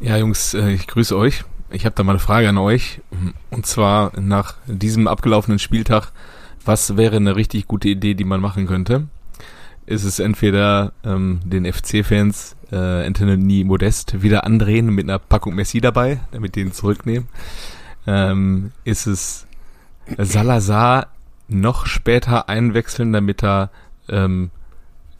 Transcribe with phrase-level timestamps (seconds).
[0.00, 1.44] Ja, Jungs, äh, ich grüße euch.
[1.70, 3.02] Ich habe da mal eine Frage an euch.
[3.50, 6.12] Und zwar nach diesem abgelaufenen Spieltag,
[6.64, 9.08] was wäre eine richtig gute Idee, die man machen könnte?
[9.84, 15.82] Ist es entweder ähm, den FC-Fans äh, Anthony Modest wieder andrehen mit einer Packung Messi
[15.82, 17.28] dabei, damit die ihn zurücknehmen?
[18.06, 19.46] Ähm, ist es
[20.16, 21.08] Salazar
[21.46, 23.70] noch später einwechseln, damit er
[24.08, 24.50] ähm,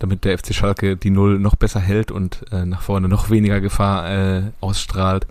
[0.00, 3.60] damit der FC Schalke die Null noch besser hält und äh, nach vorne noch weniger
[3.60, 5.28] Gefahr äh, ausstrahlt?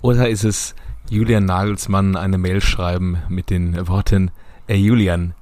[0.00, 0.74] Oder ist es
[1.10, 4.30] Julian Nagelsmann eine Mail schreiben mit den Worten,
[4.66, 5.34] ey Julian,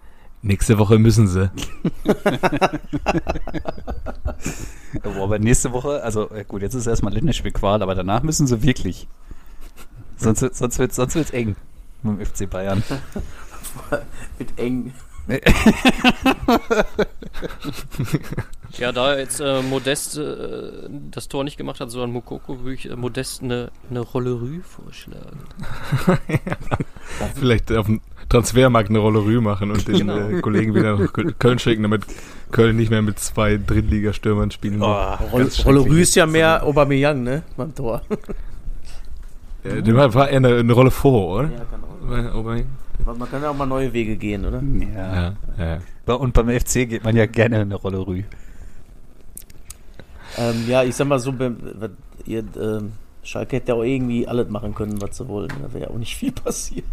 [0.42, 1.48] nächste Woche müssen sie.
[5.02, 9.06] Boah, aber nächste Woche, also gut, jetzt ist erstmal Länderspielqual, aber danach müssen sie wirklich.
[10.16, 11.54] Sonst, sonst wird es sonst wird's eng
[12.02, 12.82] mit dem FC Bayern.
[14.38, 14.92] mit eng.
[18.78, 22.90] Ja, da jetzt äh, Modest äh, das Tor nicht gemacht hat, sondern Mokoko, würde ich
[22.90, 25.40] äh, Modest eine, eine Rollerue vorschlagen.
[26.28, 26.56] ja.
[27.34, 30.18] Vielleicht auf dem Transfermarkt eine Rollerue machen und den genau.
[30.18, 32.02] äh, Kollegen wieder nach Köln schicken, damit
[32.50, 35.16] Köln nicht mehr mit zwei Drittligastürmern spielen oh,
[35.64, 38.02] Rollerue ist ja mehr Aubameyang, ne, beim Tor.
[39.62, 41.42] Ja, dem war eher eine, eine Rolle vor, oder?
[41.50, 41.89] Ja, genau.
[42.02, 42.66] Aubameyang.
[43.04, 44.62] Man kann ja auch mal neue Wege gehen, oder?
[44.62, 45.34] Ja.
[45.58, 46.14] ja, ja.
[46.14, 48.22] Und beim FC geht man ja gerne eine Rolle rü.
[50.38, 51.32] Ähm, ja, ich sag mal so,
[52.26, 52.92] ihr, ähm,
[53.22, 55.48] Schalke hätte ja auch irgendwie alles machen können, was sie wollen.
[55.60, 56.84] Da wäre ja auch nicht viel passiert.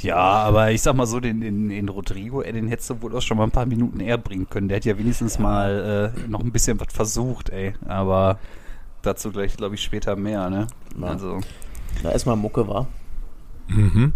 [0.00, 3.16] Ja, aber ich sag mal so, den, den, den Rodrigo, ey, den hättest du wohl
[3.16, 4.68] auch schon mal ein paar Minuten eher bringen können.
[4.68, 5.42] Der hat ja wenigstens ja.
[5.42, 7.74] mal äh, noch ein bisschen was versucht, ey.
[7.86, 8.38] Aber
[9.02, 10.66] dazu gleich, glaube ich, später mehr, ne?
[11.00, 11.06] Ja.
[11.06, 11.40] Also.
[12.02, 12.86] Na, erstmal Mucke war.
[13.68, 14.12] Mhm.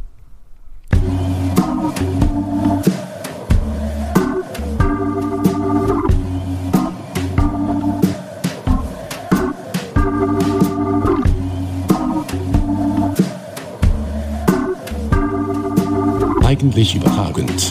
[16.59, 17.71] Eigentlich überragend.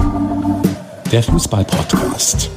[1.11, 2.51] Der Fußball-Podcast.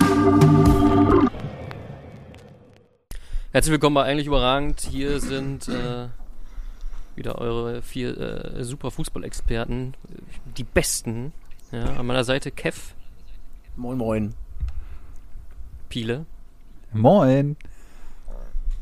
[3.50, 4.78] Herzlich willkommen bei Eigentlich überragend.
[4.91, 6.09] Hier sind äh,
[7.17, 9.94] wieder eure vier äh, super Fußballexperten,
[10.59, 11.33] die besten.
[11.72, 12.93] Ja, an meiner Seite Kev.
[13.77, 14.34] Moin moin.
[15.88, 16.27] Piele.
[16.93, 17.56] Moin.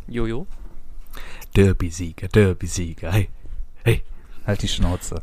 [0.09, 0.49] Jojo.
[1.55, 3.29] Derby-Sieger, Derby-Sieger, hey,
[3.85, 4.03] hey.
[4.45, 5.23] Halt die Schnauze.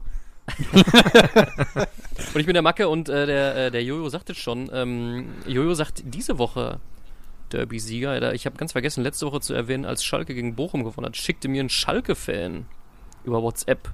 [2.33, 4.69] Und ich bin der Macke und äh, der, äh, der Jojo sagt es schon.
[4.73, 6.79] Ähm, Jojo sagt diese Woche
[7.51, 8.33] Derby-Sieger.
[8.33, 11.47] Ich habe ganz vergessen, letzte Woche zu erwähnen, als Schalke gegen Bochum gewonnen hat, schickte
[11.47, 12.65] mir ein Schalke-Fan
[13.23, 13.89] über WhatsApp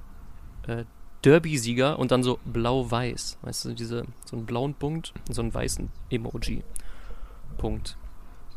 [0.68, 0.86] äh,
[1.24, 3.38] Derby-Sieger und dann so blau-weiß.
[3.42, 6.64] Weißt du, diese, so einen blauen Punkt und so einen weißen Emoji.
[7.58, 7.98] Punkt.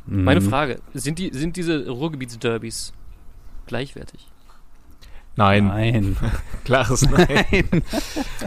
[0.07, 0.25] Mhm.
[0.25, 2.93] Meine Frage, sind, die, sind diese Ruhrgebietsderbys
[3.67, 4.32] gleichwertig?
[5.37, 5.67] Nein.
[5.67, 6.17] Nein.
[6.65, 7.83] Klares Nein.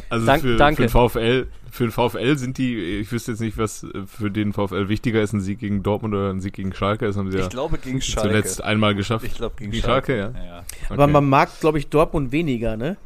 [0.10, 0.88] Also Dank, für, danke.
[0.88, 4.54] für den VfL, für den VfL sind die, ich wüsste jetzt nicht, was für den
[4.54, 7.06] VfL wichtiger ist, ein Sieg gegen Dortmund oder ein Sieg gegen Schalke.
[7.08, 8.30] Das haben sie ich ja glaube gegen Schalke.
[8.30, 9.26] zuletzt einmal geschafft.
[9.26, 10.32] Ich glaube gegen, gegen, Schalke.
[10.34, 10.46] Schalke ja.
[10.46, 10.60] ja.
[10.60, 10.94] Okay.
[10.94, 12.98] Aber man mag, glaube ich, Dortmund weniger, ne?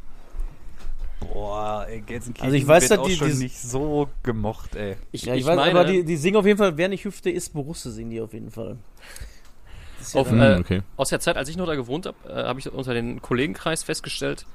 [1.19, 4.95] Boah, ey, Gelsenkirchen also ich weiß, wird auch die, schon die, nicht so gemocht, ey.
[5.11, 7.03] Ich, ja, ich, ich weiß, meine, aber die, die singen auf jeden Fall, wer nicht
[7.05, 8.77] Hüfte ist, Borusse singen die auf jeden Fall.
[10.13, 10.81] Auf, äh, okay.
[10.97, 13.83] Aus der Zeit, als ich noch da gewohnt habe, äh, habe ich unter den Kollegenkreis
[13.83, 14.45] festgestellt,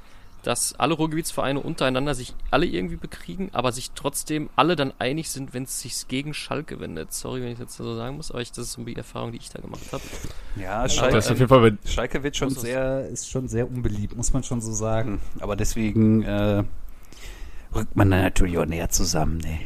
[0.44, 5.54] dass alle Ruhrgebietsvereine untereinander sich alle irgendwie bekriegen, aber sich trotzdem alle dann einig sind,
[5.54, 7.12] wenn es sich gegen Schalke wendet.
[7.12, 9.38] Sorry, wenn ich das so sagen muss, aber ich, das ist so die Erfahrung, die
[9.38, 10.02] ich da gemacht habe.
[10.56, 14.42] Ja, Schalke, aber, ähm, Fall, Schalke wird schon sehr, ist schon sehr unbeliebt, muss man
[14.42, 15.20] schon so sagen.
[15.40, 16.62] Aber deswegen äh,
[17.74, 19.58] rückt man dann natürlich auch näher zusammen, ne?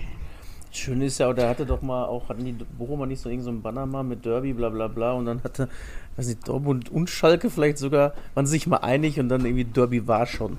[0.78, 3.60] Schön ist ja, der hatte doch mal auch, hatten die Bochumer nicht so irgendein so
[3.60, 5.68] Banner mal mit Derby, bla bla bla, und dann hatte,
[6.16, 10.06] weiß nicht, Dortmund und Schalke vielleicht sogar, waren sich mal einig und dann irgendwie Derby
[10.06, 10.56] war schon.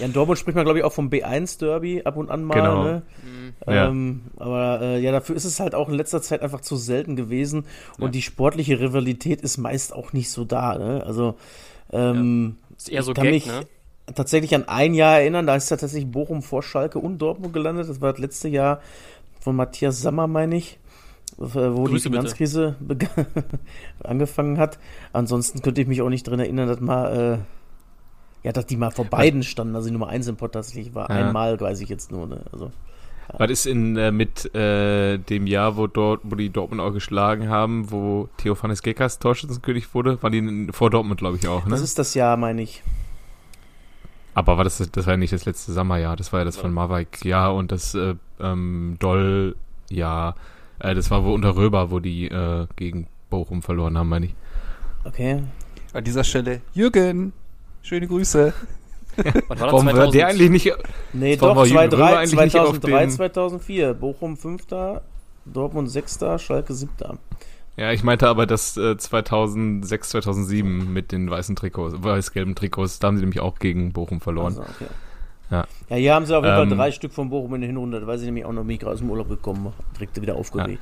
[0.00, 2.54] ja, in Dortmund spricht man, glaube ich, auch vom B1-Derby ab und an mal.
[2.54, 2.84] Genau.
[2.84, 3.02] Ne?
[3.22, 3.52] Mhm.
[3.66, 4.44] Ähm, ja.
[4.44, 7.64] Aber äh, ja, dafür ist es halt auch in letzter Zeit einfach zu selten gewesen
[7.98, 8.08] und ja.
[8.10, 10.76] die sportliche Rivalität ist meist auch nicht so da.
[10.78, 11.04] Ne?
[11.06, 11.36] Also,
[11.92, 12.76] ähm, ja.
[12.76, 13.66] ist eher so Gag, mich, ne?
[14.14, 15.46] Tatsächlich an ein Jahr erinnern.
[15.46, 17.88] Da ist ja tatsächlich Bochum vor Schalke und Dortmund gelandet.
[17.88, 18.80] Das war das letzte Jahr
[19.40, 20.78] von Matthias Sammer, meine ich,
[21.36, 22.76] wo Grüße die Finanzkrise
[24.02, 24.78] angefangen hat.
[25.12, 27.40] Ansonsten könnte ich mich auch nicht dran erinnern, dass mal,
[28.42, 29.74] äh, ja, dass die mal vor beiden standen.
[29.74, 31.10] Also die Nummer 1 im Pott tatsächlich war.
[31.10, 31.26] Ja.
[31.26, 32.26] Einmal, weiß ich jetzt nur.
[32.26, 32.40] Ne?
[32.52, 32.66] Also,
[33.28, 33.34] ja.
[33.38, 37.48] Was ist in, äh, mit äh, dem Jahr, wo, dort, wo die Dortmund auch geschlagen
[37.48, 40.22] haben, wo Theophanes Gekas Torschützenkönig wurde?
[40.22, 41.70] War die in, vor Dortmund, glaube ich, auch, ne?
[41.70, 42.82] Das ist das Jahr, meine ich.
[44.36, 46.70] Aber war das, das war ja nicht das letzte Sommerjahr, das war ja das von
[46.70, 49.56] Marwijk ja und das äh, ähm, Doll
[49.88, 50.34] ja,
[50.78, 54.34] äh, das war wo unter Röber, wo die äh, gegen Bochum verloren haben, meine ich.
[55.04, 55.42] Okay.
[55.94, 57.32] An dieser Stelle, Jürgen,
[57.80, 58.52] schöne Grüße.
[59.16, 59.60] Wann war das?
[59.60, 60.14] Warum war 2000?
[60.14, 60.72] der eigentlich nicht.
[61.14, 63.94] Nee, doch, war Jürgen Römer 2003, eigentlich nicht auf 2003 dem- 2004.
[63.94, 64.66] Bochum 5.
[65.46, 66.18] Dortmund 6.
[66.36, 66.90] Schalke 7.
[67.76, 73.08] Ja, ich meinte aber das äh, 2006, 2007 mit den weißen Trikots, weiß-gelben Trikots, da
[73.08, 74.58] haben sie nämlich auch gegen Bochum verloren.
[74.58, 74.86] Also, okay.
[75.50, 75.64] Ja.
[75.90, 78.00] ja, hier haben sie auf jeden Ähm, Fall drei Stück von Bochum in der Hinrunde.
[78.00, 80.80] Da weiß ich nämlich auch noch, gerade aus dem Urlaub gekommen direkt wieder aufgeregt.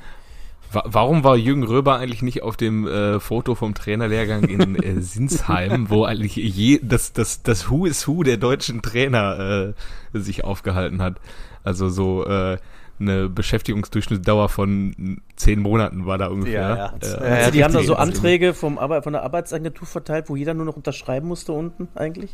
[0.71, 5.01] Wa warum war Jürgen Röber eigentlich nicht auf dem äh, Foto vom Trainerlehrgang in äh,
[5.01, 9.73] Sinsheim, wo eigentlich je, das, das, das Who is Who der deutschen Trainer
[10.13, 11.17] äh, sich aufgehalten hat?
[11.63, 12.57] Also so äh,
[12.99, 16.61] eine Beschäftigungsdurchschnittsdauer von zehn Monaten war da ungefähr.
[16.61, 16.93] Ja, ja.
[17.01, 20.35] Äh, Ja, Also die haben da so Anträge vom Arbeit, von der Arbeitsagentur verteilt, wo
[20.35, 22.31] jeder nur noch unterschreiben musste unten eigentlich.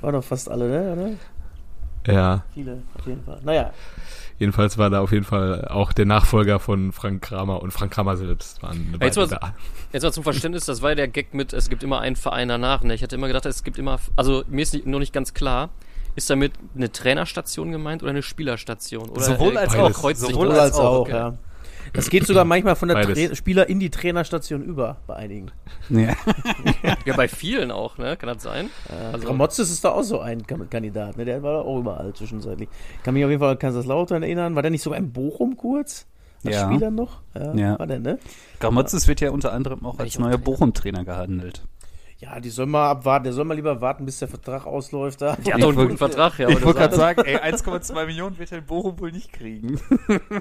[0.00, 0.92] War doch fast alle, ne?
[0.92, 2.12] Oder?
[2.14, 3.40] ja, Viele, auf jeden Fall.
[3.44, 3.72] Naja,
[4.38, 8.16] jedenfalls war da auf jeden Fall auch der Nachfolger von Frank Kramer und Frank Kramer
[8.16, 9.54] selbst waren jetzt beide mal- da.
[9.92, 12.48] Jetzt mal zum Verständnis, das war ja der Gag mit, es gibt immer einen Verein
[12.48, 12.82] danach.
[12.82, 12.94] Ne?
[12.94, 15.68] Ich hatte immer gedacht, es gibt immer, also mir ist nicht, nur nicht ganz klar,
[16.20, 19.08] ist damit eine Trainerstation gemeint oder eine Spielerstation?
[19.08, 19.90] Oder Sowohl als auch.
[20.14, 20.58] Sowohl das?
[20.58, 21.12] als auch, okay.
[21.12, 21.34] ja.
[21.92, 23.02] Das geht sogar manchmal von der.
[23.02, 25.50] Tra Spieler in die Trainerstation über, bei einigen.
[25.88, 26.14] Ja.
[27.06, 28.16] Ja, bei vielen auch, ne?
[28.16, 28.68] Kann das sein?
[29.12, 31.24] Also, Gramotzes ist da auch so ein Kan- Kandidat, ne?
[31.24, 32.68] Der war da auch überall zwischenzeitlich.
[33.02, 34.54] Kann mich auf jeden Fall an Kaiserslautern erinnern.
[34.54, 36.06] War der nicht sogar in Bochum kurz?
[36.44, 36.70] Als Ja.
[36.70, 37.22] Spieler noch?
[37.34, 37.78] Ja, Ja.
[37.78, 38.18] War der, ne?
[38.60, 40.38] Gramotzes wird ja unter anderem auch als neuer.
[40.38, 41.62] Bochum-Trainer gehandelt.
[42.20, 43.24] Ja, die soll mal abwarten.
[43.24, 45.22] Der soll mal lieber warten, bis der Vertrag ausläuft.
[45.22, 45.36] Da.
[45.36, 46.48] Der hat doch einen guten Vertrag, ja.
[46.48, 49.80] ich aber wollte gerade sagen, ey, 1,2 Millionen wird er in Bochum wohl nicht kriegen.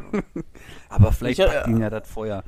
[0.90, 2.44] Aber vielleicht Ich packt ihn ja das Feuer.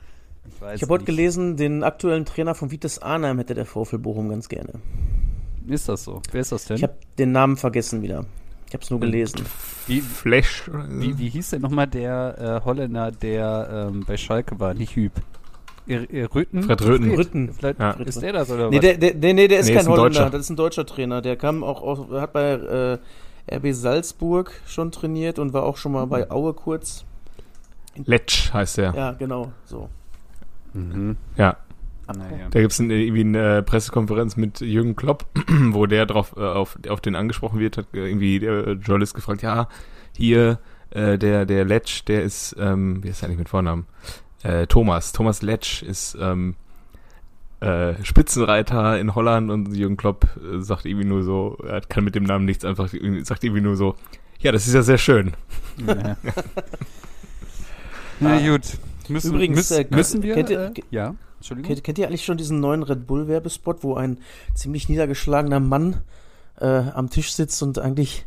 [0.46, 4.00] Ich, weiß Ich habe heute gelesen, den aktuellen Trainer von Vites Arnheim hätte der VfL
[4.00, 4.74] Bochum ganz gerne.
[5.68, 6.22] Ist das so?
[6.32, 6.78] Wer ist das denn?
[6.78, 8.26] Ich habe den Namen vergessen wieder.
[8.68, 9.46] Ich habe es nur gelesen.
[9.88, 10.70] wie, Flash.
[10.90, 14.74] wie, wie hieß denn nochmal der äh, Holländer, der ähm, bei Schalke war?
[14.74, 15.14] Nicht Hüb.
[15.88, 16.64] Ir, Ir, Rütten?
[16.64, 17.12] Fred Rütten.
[17.16, 17.54] Rütten.
[17.54, 17.92] Vielleicht Ja.
[17.92, 18.82] ist der das oder Nee, was?
[18.82, 20.10] der, der, nee, nee, der ist Nee, kein ist Holländer.
[20.10, 20.30] Deutscher.
[20.30, 21.22] Das ist ein deutscher Trainer.
[21.22, 22.52] Der kam auch, aus, hat bei
[23.50, 27.06] äh, RB Salzburg schon trainiert und war auch schon mal bei Aue kurz.
[28.06, 28.94] Letsch heißt der.
[28.96, 29.90] Ja, genau, so.
[30.74, 31.18] mhm.
[31.38, 31.58] Ja.
[32.08, 32.48] Naja.
[32.52, 35.26] Da gibt es irgendwie eine Pressekonferenz mit Jürgen Klopp,
[35.72, 39.42] wo der drauf äh, auf, auf den angesprochen wird, hat äh, irgendwie der Journalist gefragt,
[39.44, 39.70] ja,
[40.18, 43.86] hier äh, der der Letsch, der ist, ähm, wie ist er eigentlich mit Vornamen?
[44.44, 45.12] Äh, Thomas.
[45.12, 46.56] Thomas Letsch ist ähm,
[47.60, 52.16] äh, Spitzenreiter in Holland und Jürgen Klopp äh, sagt irgendwie nur so, er kann mit
[52.16, 52.90] dem Namen nichts einfach,
[53.24, 53.96] sagt irgendwie nur so,
[54.40, 55.34] ja, das ist ja sehr schön.
[55.86, 56.18] Ja.
[58.20, 58.62] Na gut.
[59.08, 60.36] Müssen, Übrigens, müssen, äh, müssen wir?
[60.36, 61.68] kennt ihr- äh, ja, Entschuldigung.
[61.68, 64.18] Kennt, kennt ihr eigentlich schon diesen neuen Red Bull Werbespot, wo ein
[64.54, 66.02] ziemlich niedergeschlagener Mann
[66.60, 68.26] äh, am Tisch sitzt und eigentlich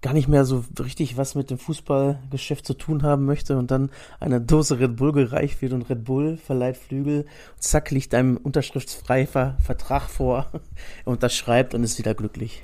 [0.00, 3.90] gar nicht mehr so richtig was mit dem Fußballgeschäft zu tun haben möchte und dann
[4.20, 8.36] eine Dose Red Bull gereicht wird und Red Bull verleiht Flügel und zack liegt einem
[8.36, 10.46] unterschriftsfreier Vertrag vor
[11.04, 12.62] er unterschreibt und ist wieder glücklich.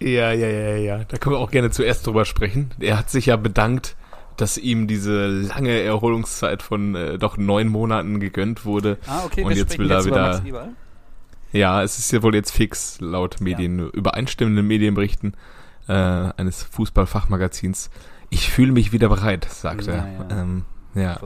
[0.00, 1.04] Ja, ja, ja, ja.
[1.04, 2.70] Da können wir auch gerne zuerst drüber sprechen.
[2.80, 3.94] Er hat sich ja bedankt,
[4.36, 8.98] dass ihm diese lange Erholungszeit von äh, doch neun Monaten gegönnt wurde.
[9.06, 10.68] Ah, okay, Und wir jetzt will er wieder- Max Eberl.
[11.52, 15.36] Ja, es ist ja wohl jetzt fix, laut Medien, übereinstimmenden Medienberichten
[15.88, 17.90] äh, eines Fußballfachmagazins.
[18.30, 19.96] Ich fühle mich wieder bereit, sagt er.
[19.96, 20.40] Ja, ja.
[20.40, 20.64] Ähm,
[20.94, 21.18] ja.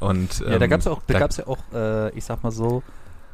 [0.00, 2.82] Und, Ja, da ähm, gab's auch, da gab's ja auch, äh, ich sag mal so,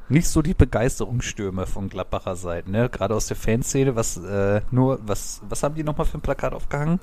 [0.08, 2.88] nicht so die Begeisterungsstürme von Gladbacher Seite, ne?
[2.88, 6.54] Gerade aus der Fanszene, was äh, nur, was, was haben die nochmal für ein Plakat
[6.54, 6.98] aufgehangen?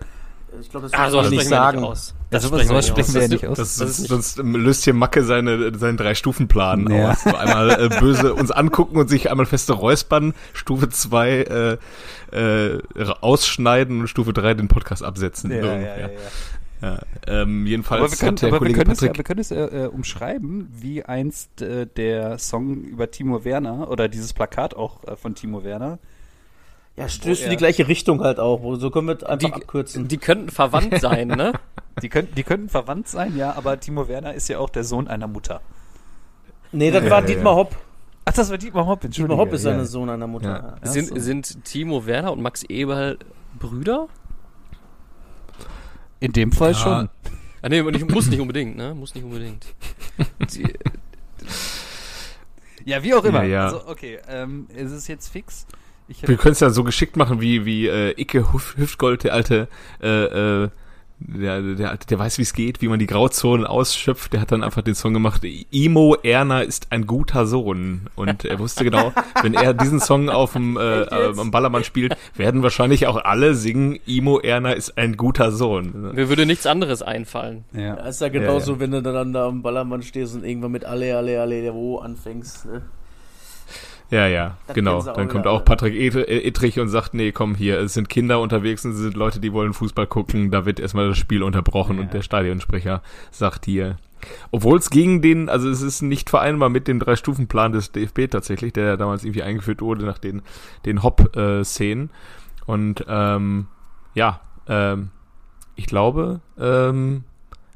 [0.62, 2.16] Ich glaube, das Ah, wir nicht aus.
[2.30, 3.58] Das Ja, sprechen wir sowas sprechen wir ja nicht aus.
[3.58, 7.12] Das, Das ist, ist sonst löst hier Macke seine, seinen Drei-Stufen-Plan Ja.
[7.12, 7.24] aus.
[7.24, 11.78] So einmal äh, böse uns angucken und sich einmal feste räuspern, Stufe 2
[12.32, 12.38] äh,
[12.78, 12.80] äh,
[13.22, 15.52] ausschneiden und Stufe 3 den Podcast absetzen.
[15.52, 16.12] ungefähr.
[16.82, 19.18] Ja, ähm, jedenfalls Aber wir können, hat der aber wir Kollege können es ja, Patrick
[19.18, 24.08] wir können es ja äh, umschreiben, wie einst äh, der Song über Timo Werner oder
[24.10, 26.00] dieses Plakat auch äh, von Timo Werner.
[26.98, 28.62] Ja, stößt in die gleiche Richtung halt auch.
[28.62, 30.08] wo- So können wir einfach Die, abkürzen.
[30.08, 31.54] die könnten verwandt sein, ne?
[32.02, 35.08] Die, können, die könnten verwandt sein, ja, aber Timo Werner ist ja auch der Sohn
[35.08, 35.62] einer Mutter.
[36.74, 37.60] nee, das Ja, war ja, Dietmar ja.
[37.60, 37.76] Hopp.
[38.26, 39.72] Ach, das war Dietmar Hopp, Dietmar Hopp ist ja.
[39.72, 40.50] seine Sohn einer Mutter.
[40.50, 40.76] Ja.
[40.84, 40.92] Ja.
[40.92, 41.18] sind, so.
[41.20, 43.18] sind Timo Werner und Max Eberl
[43.58, 44.08] Brüder?
[46.20, 46.78] In dem Fall Ja.
[46.78, 47.10] schon.
[47.62, 48.94] Ah, nee, nicht, muss nicht unbedingt, ne?
[48.94, 49.66] Muss nicht unbedingt.
[50.54, 50.74] Die,
[52.84, 53.44] Ja, wie auch immer.
[53.44, 53.64] Ja, ja.
[53.66, 55.66] Also, okay, ähm, ist es jetzt fix?
[56.08, 59.34] Ich Wir können es ja so geschickt machen wie wie äh, Icke Hüf Hüftgold, der
[59.34, 59.68] alte,
[60.02, 60.70] äh, äh,
[61.18, 64.34] der, der, der weiß, wie es geht, wie man die Grauzonen ausschöpft.
[64.34, 65.44] Der hat dann einfach den Song gemacht.
[65.72, 68.10] Imo Erna ist ein guter Sohn.
[68.16, 72.18] Und er wusste genau, wenn er diesen Song auf dem äh, äh, am Ballermann spielt,
[72.36, 73.98] werden wahrscheinlich auch alle singen.
[74.06, 76.14] Imo Erna ist ein guter Sohn.
[76.14, 77.64] mir würde nichts anderes einfallen.
[77.72, 77.96] ja.
[77.96, 81.16] Das ist ja genauso, wenn du dann da am Ballermann stehst und irgendwann mit Alle,
[81.18, 82.66] Alle, Alle, der Wo anfängst.
[82.66, 82.82] Ne?
[84.12, 85.02] Ja, ja, das genau.
[85.02, 88.92] Dann kommt auch Patrick Ittrich und sagt, nee, komm hier, es sind Kinder unterwegs und
[88.92, 90.52] es sind Leute, die wollen Fußball gucken.
[90.52, 92.04] Da wird erstmal das Spiel unterbrochen ja.
[92.04, 93.98] und der Stadionsprecher sagt hier,
[94.52, 98.74] obwohl es gegen den, also es ist nicht vereinbar mit dem Drei-Stufen-Plan des DFB tatsächlich,
[98.74, 100.42] der damals irgendwie eingeführt wurde nach den,
[100.86, 102.10] den Hop-Szenen.
[102.66, 103.68] Und ähm,
[104.14, 105.10] ja, ähm,
[105.76, 107.24] ich glaube, ähm,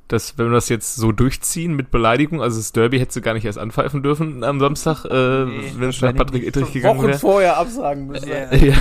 [0.09, 3.33] dass wenn wir das jetzt so durchziehen mit Beleidigung, also das Derby hätte sie gar
[3.35, 7.13] nicht erst anpfeifen dürfen am Samstag, äh, nee, wenn es nach Patrick Ittrich gegangen wäre.
[7.13, 8.27] Wochen vorher absagen müssen.
[8.27, 8.75] Ja, ja.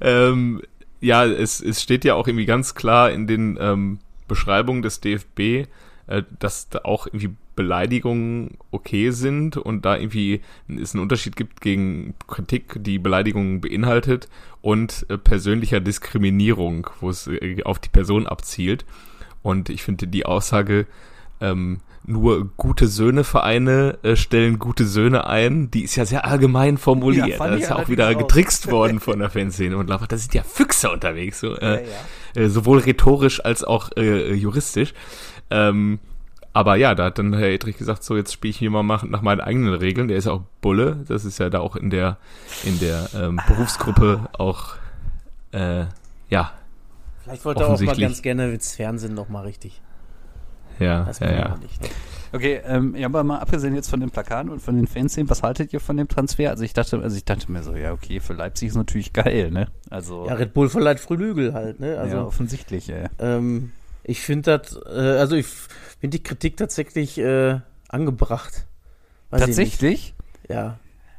[0.28, 0.62] ähm,
[1.00, 3.98] ja es, es steht ja auch irgendwie ganz klar in den ähm,
[4.28, 5.66] Beschreibungen des DFB, äh,
[6.38, 12.14] dass da auch irgendwie Beleidigungen okay sind und da irgendwie es einen Unterschied gibt gegen
[12.26, 14.28] Kritik, die Beleidigungen beinhaltet
[14.60, 18.84] und äh, persönlicher Diskriminierung, wo es äh, auf die Person abzielt.
[19.42, 20.86] Und ich finde die Aussage,
[21.40, 27.28] ähm, nur gute Söhne-Vereine äh, stellen gute Söhne ein, die ist ja sehr allgemein formuliert.
[27.28, 30.42] Ja, da ist ja auch wieder getrickst worden von der Fanszene und da sind ja
[30.42, 31.80] Füchse unterwegs, so, äh, ja,
[32.36, 32.42] ja.
[32.42, 34.92] Äh, sowohl rhetorisch als auch äh, juristisch.
[35.50, 35.98] Ähm,
[36.52, 39.22] aber ja, da hat dann Herr Edrich gesagt, so jetzt spiele ich hier mal nach
[39.22, 40.08] meinen eigenen Regeln.
[40.08, 42.16] Der ist ja auch Bulle, das ist ja da auch in der
[42.64, 44.76] in der ähm, Berufsgruppe auch
[45.52, 45.86] äh,
[46.28, 46.52] ja.
[47.22, 49.80] Vielleicht wollte er auch mal ganz gerne ins Fernsehen noch mal richtig.
[50.78, 51.56] Ja, das ja, ja.
[51.56, 51.88] Nicht, ne?
[52.32, 55.42] Okay, ähm, ja, aber mal abgesehen jetzt von den Plakaten und von den Fanszenen, was
[55.42, 56.50] haltet ihr von dem Transfer?
[56.50, 59.52] Also ich dachte, also ich dachte mir so, ja, okay, für Leipzig ist natürlich geil,
[59.52, 59.68] ne?
[59.88, 61.98] Also ja, Red Bull verleiht Flügel halt, ne?
[61.98, 63.08] Also ja, offensichtlich, ja.
[63.20, 63.70] Ähm,
[64.04, 67.58] ich finde das, äh, also ich finde die Kritik tatsächlich äh,
[67.88, 68.66] angebracht.
[69.30, 70.14] Weiß tatsächlich?
[70.48, 70.78] Ja.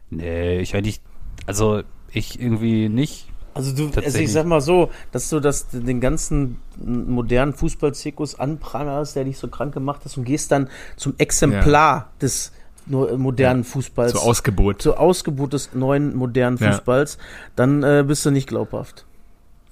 [0.09, 1.01] Nee, ich eigentlich,
[1.47, 3.27] also ich irgendwie nicht.
[3.55, 9.15] Also du, also ich sag mal so, dass du das den ganzen modernen Fußballzirkus anprangerst,
[9.15, 12.09] der dich so krank gemacht hast und gehst dann zum Exemplar ja.
[12.21, 12.51] des
[12.87, 13.69] modernen ja.
[13.69, 14.11] Fußballs.
[14.11, 14.81] Zur Ausgeburt.
[14.81, 17.23] Zur Ausgeburt des neuen modernen Fußballs, ja.
[17.55, 19.05] dann äh, bist du nicht glaubhaft.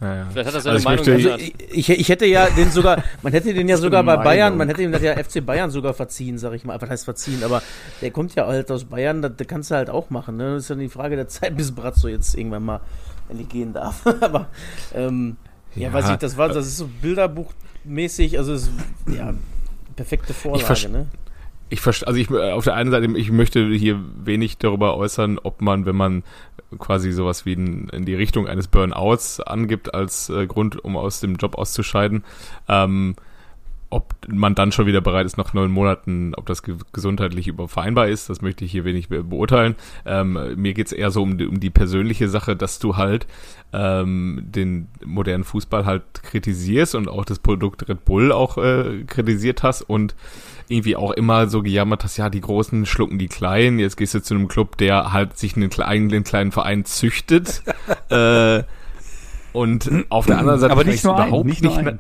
[0.04, 0.28] Ja, ja.
[0.30, 3.32] Vielleicht hat er seine also Meinung möchte, also ich, ich, hätte ja den sogar, man
[3.32, 6.38] hätte den ja sogar bei Bayern, man hätte ihm das ja FC Bayern sogar verziehen,
[6.38, 6.82] sag ich mal.
[6.82, 7.42] Was heißt verziehen?
[7.44, 7.64] Aber
[8.02, 10.36] der kommt ja halt aus Bayern, das, das kannst du halt auch machen.
[10.36, 10.56] Ne?
[10.56, 12.82] Das ist ja die Frage der Zeit, bis Bratzo jetzt irgendwann mal
[13.30, 14.06] endlich gehen darf.
[14.22, 14.48] Aber
[14.94, 15.38] ähm,
[15.74, 18.72] ja, ja, weiß ich, das war, das ist so Bilderbuchmäßig, also ist,
[19.08, 19.34] ja,
[19.96, 21.08] perfekte Vorlage, ich ne?
[21.74, 25.60] Ich verstehe, also ich auf der einen Seite, ich möchte hier wenig darüber äußern, ob
[25.64, 26.22] man, wenn man
[26.78, 31.20] quasi sowas wie in, in die Richtung eines Burnouts angibt als äh, Grund, um aus
[31.20, 32.26] dem Job auszuscheiden,
[32.70, 33.16] ähm,
[33.94, 38.08] ob man dann schon wieder bereit ist, nach neun Monaten, ob das ge gesundheitlich vereinbar
[38.08, 39.76] ist, das möchte ich hier wenig be beurteilen.
[40.06, 43.28] Ähm, mir geht's eher so um die, um die persönliche Sache, dass du halt
[43.72, 49.64] ähm, den modernen Fußball halt kritisierst und auch das Produkt Red Bull auch äh, kritisiert
[49.64, 50.16] hast und
[50.68, 54.22] irgendwie auch immer so gejammert hast, ja, die Großen schlucken die Kleinen, jetzt gehst du
[54.22, 57.64] zu einem Club, der halt sich einen kleinen, kleinen Verein züchtet.
[58.10, 58.64] äh,
[59.52, 62.00] und auf der anderen Seite aber nicht nur überhaupt ein, nicht, nicht, mehr,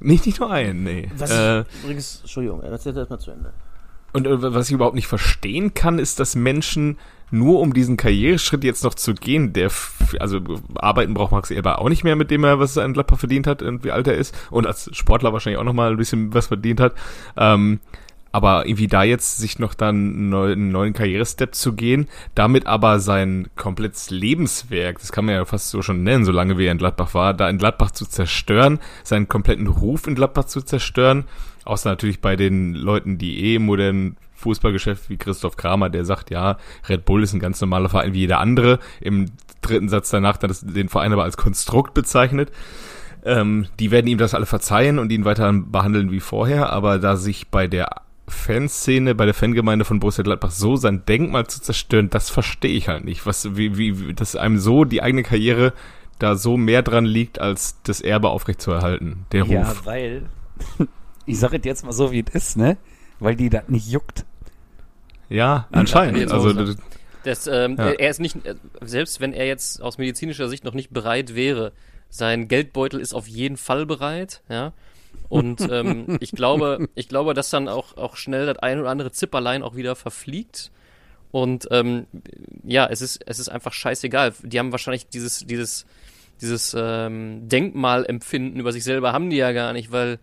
[0.00, 1.10] nicht, nicht nur einen, nee.
[1.16, 3.52] Was äh, übrigens, Entschuldigung, erzähl das mal zu Ende.
[4.12, 6.98] Und äh, was ich überhaupt nicht verstehen kann, ist, dass Menschen
[7.30, 9.70] nur um diesen Karriereschritt jetzt noch zu gehen, der,
[10.18, 10.40] also
[10.74, 13.62] arbeiten braucht Max Eber auch nicht mehr, mit dem er was in Gladbach verdient hat
[13.62, 16.48] und wie alt er ist und als Sportler wahrscheinlich auch noch mal ein bisschen was
[16.48, 16.94] verdient hat.
[17.36, 17.78] Ähm,
[18.32, 23.00] aber irgendwie da jetzt sich noch dann einen neuen, neuen Karrierestep zu gehen, damit aber
[23.00, 26.78] sein komplettes Lebenswerk, das kann man ja fast so schon nennen, solange wie er in
[26.78, 31.24] Gladbach war, da in Gladbach zu zerstören, seinen kompletten Ruf in Gladbach zu zerstören,
[31.64, 36.56] außer natürlich bei den Leuten, die eh modernen Fußballgeschäft wie Christoph Kramer, der sagt, ja,
[36.88, 38.78] Red Bull ist ein ganz normaler Verein wie jeder andere.
[39.00, 39.26] Im
[39.60, 42.50] dritten Satz danach dann den Verein aber als Konstrukt bezeichnet.
[43.22, 47.16] Ähm, die werden ihm das alle verzeihen und ihn weiter behandeln wie vorher, aber da
[47.16, 52.10] sich bei der Fanszene, bei der Fangemeinde von Borussia Gladbach so sein Denkmal zu zerstören,
[52.10, 53.26] das verstehe ich halt nicht.
[53.26, 55.72] Was, wie, wie, dass einem so die eigene Karriere
[56.18, 59.50] da so mehr dran liegt, als das Erbe aufrechtzuerhalten, der Ruf.
[59.50, 60.22] Ja, weil,
[61.26, 62.76] ich sage jetzt mal so, wie es ist, ne?
[63.18, 64.24] Weil die das nicht juckt.
[65.28, 66.30] Ja, anscheinend.
[66.32, 66.76] also, das,
[67.24, 67.90] das, ähm, ja.
[67.90, 68.36] Er ist nicht,
[68.80, 71.72] selbst wenn er jetzt aus medizinischer Sicht noch nicht bereit wäre,
[72.08, 74.72] sein Geldbeutel ist auf jeden Fall bereit, ja.
[75.30, 79.12] Und ähm, ich glaube, ich glaube, dass dann auch, auch schnell das ein oder andere
[79.12, 80.70] Zipperlein auch wieder verfliegt.
[81.30, 82.06] Und ähm,
[82.64, 84.34] ja, es ist, es ist einfach scheißegal.
[84.42, 85.86] Die haben wahrscheinlich dieses, dieses,
[86.42, 90.18] dieses ähm, Denkmalempfinden über sich selber haben die ja gar nicht, weil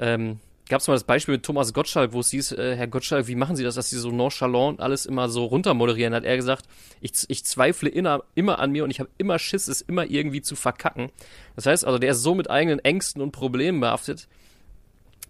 [0.00, 3.26] ähm, gab es mal das Beispiel mit Thomas Gottschalk, wo es hieß, äh, Herr Gottschalk,
[3.26, 6.14] wie machen Sie das, dass Sie so nonchalant alles immer so runtermoderieren?
[6.14, 6.64] Hat er gesagt,
[7.00, 10.42] ich, ich zweifle immer, immer an mir und ich habe immer Schiss, es immer irgendwie
[10.42, 11.10] zu verkacken.
[11.54, 14.28] Das heißt also, der ist so mit eigenen Ängsten und Problemen behaftet,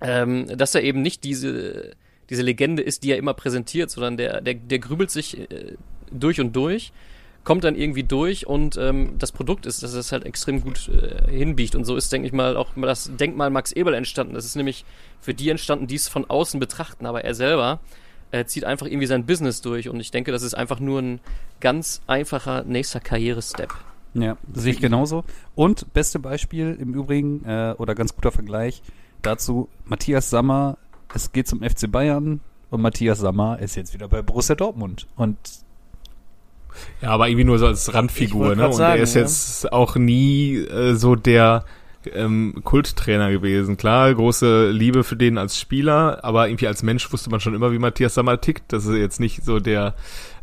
[0.00, 1.96] ähm, dass er eben nicht diese
[2.30, 5.76] diese Legende ist, die er immer präsentiert, sondern der, der, der grübelt sich äh,
[6.10, 6.92] durch und durch,
[7.44, 11.30] kommt dann irgendwie durch und ähm, das Produkt ist, dass es halt extrem gut äh,
[11.30, 11.76] hinbiegt.
[11.76, 14.34] Und so ist, denke ich mal, auch das Denkmal Max Eberl entstanden.
[14.34, 14.84] Das ist nämlich
[15.20, 17.80] für die entstanden, die es von außen betrachten, aber er selber
[18.32, 21.20] äh, zieht einfach irgendwie sein Business durch und ich denke, das ist einfach nur ein
[21.60, 23.72] ganz einfacher nächster Karrierestep.
[24.14, 25.24] Ja, sehe ich genauso.
[25.54, 28.82] Und beste Beispiel im Übrigen, äh, oder ganz guter Vergleich
[29.26, 30.78] dazu, Matthias Sammer,
[31.14, 32.40] es geht zum FC Bayern
[32.70, 35.06] und Matthias Sammer ist jetzt wieder bei Borussia Dortmund.
[35.16, 35.36] Und
[37.00, 38.66] ja, aber irgendwie nur so als Randfigur, ne?
[38.66, 39.22] Und sagen, er ist ja.
[39.22, 41.64] jetzt auch nie äh, so der
[42.12, 43.76] ähm, Kulttrainer gewesen.
[43.76, 47.72] Klar, große Liebe für den als Spieler, aber irgendwie als Mensch wusste man schon immer,
[47.72, 49.94] wie Matthias Sammer tickt, dass er jetzt nicht so der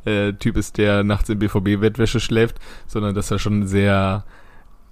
[0.06, 4.25] äh, Typ ist, der nachts im BVB-Wettwäsche schläft, sondern dass er schon sehr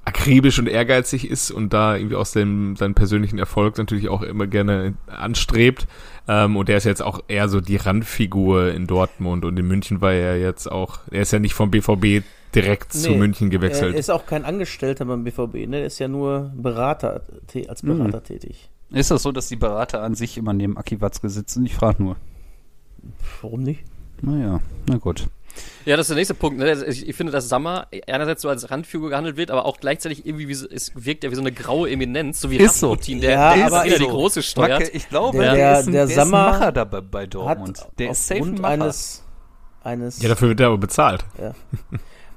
[0.05, 4.47] akribisch und ehrgeizig ist und da irgendwie aus dem, seinen persönlichen Erfolg natürlich auch immer
[4.47, 5.87] gerne anstrebt.
[6.27, 10.01] Ähm, und der ist jetzt auch eher so die Randfigur in Dortmund und in München
[10.01, 12.23] war er jetzt auch, er ist ja nicht vom BVB
[12.55, 13.95] direkt zu Nee, München Er gewechselt.
[13.95, 15.79] ist auch kein Angestellter beim BVB, ne?
[15.81, 17.21] Er ist ja nur Berater,
[17.67, 17.97] als Mhm.
[17.97, 18.69] Berater tätig.
[18.91, 21.65] ist das so, dass die Berater an sich immer neben Aki Watzke sitzen?
[21.65, 22.17] Ich frage nur.
[23.41, 23.83] Warum nicht?
[24.21, 25.27] Naja, na gut.
[25.85, 26.57] Ja, das ist der nächste Punkt.
[26.59, 26.71] Ne?
[26.87, 30.47] Ich, ich finde, dass Sammer einerseits so als Randfigur gehandelt wird, aber auch gleichzeitig irgendwie
[30.47, 32.89] wie so, es wirkt ja wie so eine graue Eminenz, so wie Ist so.
[32.91, 34.09] Rasputin, der, Ja, der aber ist ist die so.
[34.09, 34.79] große steuert.
[34.81, 36.83] Macke, ich glaube, Der- der, der- ist ein, der der Sammer ist ein Macher da
[36.85, 37.81] bei, bei Dortmund.
[37.81, 38.67] Hat der ist safe ein Macher.
[38.67, 39.23] eines,
[39.83, 41.25] eines ja, dafür wird er aber bezahlt.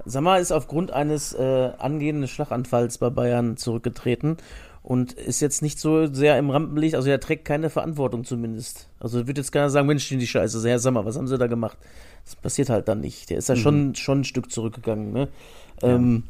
[0.06, 4.36] Sammer ist aufgrund eines äh, angehenden Schlaganfalls bei Bayern zurückgetreten
[4.84, 8.90] und ist jetzt nicht so sehr im Rampenlicht, also er trägt keine Verantwortung zumindest.
[9.00, 11.78] Also wird jetzt keiner sagen, Mensch, die Scheiße, Herr Sammer, was haben sie da gemacht?
[12.26, 13.30] Das passiert halt dann nicht.
[13.30, 15.28] Der ist ja schon, schon ein Stück zurückgegangen, ne?
[15.82, 16.24] Ähm,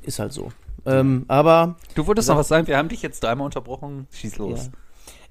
[0.00, 0.50] ist halt so.
[0.86, 4.06] Ähm, aber Du wolltest noch was sagen, wir haben dich jetzt dreimal unterbrochen.
[4.12, 4.66] Schieß los.
[4.66, 4.72] Ja.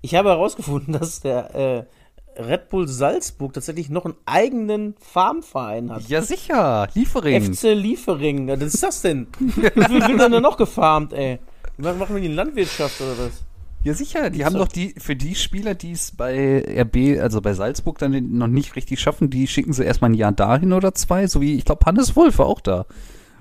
[0.02, 6.08] Ich habe herausgefunden, dass der äh, Red Bull Salzburg tatsächlich noch einen eigenen Farmverein hat.
[6.08, 6.88] Ja, sicher.
[6.94, 7.56] Liefering.
[7.56, 8.48] FC Liefering.
[8.48, 9.26] Ja, Was ist das denn?
[9.40, 11.40] Wie viel wird denn da noch gefarmt, ey?
[11.78, 13.44] Machen machen wir die Landwirtschaft oder was?
[13.84, 14.30] Ja, sicher.
[14.30, 14.60] Die haben so.
[14.60, 18.76] doch die, für die Spieler, die es bei RB, also bei Salzburg dann noch nicht
[18.76, 21.86] richtig schaffen, die schicken sie erstmal ein Jahr dahin oder zwei, so wie, ich glaube,
[21.86, 22.86] Hannes Wolf war auch da.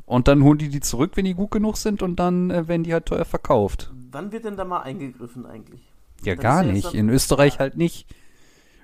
[0.05, 2.85] Und dann holen die die zurück, wenn die gut genug sind und dann äh, werden
[2.85, 3.93] die halt teuer verkauft.
[4.13, 5.81] Wann wird denn da mal eingegriffen eigentlich?
[6.23, 6.95] Ja, Das gar nicht.
[6.95, 8.07] In Österreich halt nicht.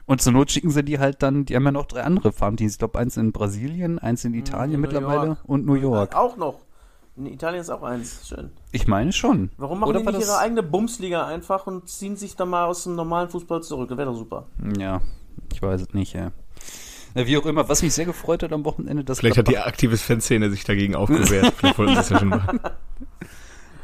[0.05, 2.73] Und zur Not schicken sie die halt dann, die haben ja noch drei andere Farmteams.
[2.73, 5.45] Ich glaube, eins in Brasilien, eins in Italien in mittlerweile York.
[5.45, 6.17] und New York.
[6.17, 6.59] Auch noch.
[7.17, 8.27] In Italien ist auch eins.
[8.27, 8.51] Schön.
[8.71, 9.51] Ich meine schon.
[9.59, 12.65] Warum machen Oder die nicht das- ihre eigene Bumsliga einfach und ziehen sich da mal
[12.67, 13.89] aus dem normalen Fußball zurück?
[13.91, 14.47] Das wäre doch super.
[14.79, 15.03] Ja,
[15.53, 16.33] ich weiß es nicht, ja.
[17.15, 19.53] Na, Wie auch immer, was mich sehr gefreut hat am Wochenende, dass Vielleicht hat die
[19.53, 21.53] Gladbach- aktive Fanszene sich dagegen aufgewehrt.
[21.57, 22.61] Vielleicht wollten sie das ja schon machen.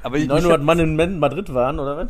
[0.03, 2.09] aber Die ich, mich, 900 hat, Mann in Madrid waren, oder was?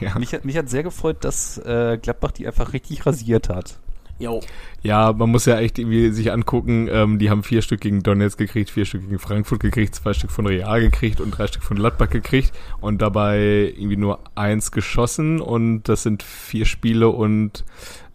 [0.00, 0.18] Ja.
[0.18, 3.78] mich, hat, mich hat sehr gefreut, dass äh, Gladbach die einfach richtig rasiert hat.
[4.20, 4.40] Jo.
[4.82, 8.38] Ja, man muss ja echt irgendwie sich angucken, ähm, die haben vier Stück gegen Donetsk
[8.38, 11.76] gekriegt, vier Stück gegen Frankfurt gekriegt, zwei Stück von Real gekriegt und drei Stück von
[11.76, 13.38] Gladbach gekriegt und dabei
[13.76, 17.64] irgendwie nur eins geschossen und das sind vier Spiele und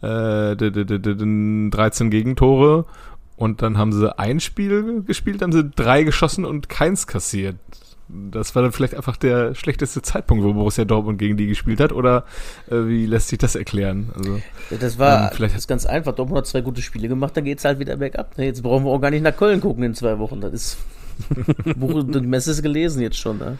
[0.01, 2.85] äh, d- d- d- d- d- 13 Gegentore
[3.35, 7.57] und dann haben sie ein Spiel gespielt, haben sie drei geschossen und keins kassiert.
[8.07, 11.91] Das war dann vielleicht einfach der schlechteste Zeitpunkt, wo Borussia Dortmund gegen die gespielt hat
[11.91, 12.25] oder
[12.69, 14.09] äh, wie lässt sich das erklären?
[14.15, 14.35] Also
[14.69, 16.13] Ja, Das war Ähm, vielleicht- das ist ganz einfach.
[16.13, 18.37] Dortmund hat zwei gute Spiele gemacht, dann geht's halt wieder bergab.
[18.37, 20.39] Ne, Jetzt brauchen wir auch gar nicht nach Köln gucken in zwei Wochen.
[20.41, 20.77] Das ist
[21.75, 23.37] Buch die Messe ist gelesen jetzt schon.
[23.39, 23.57] Ne?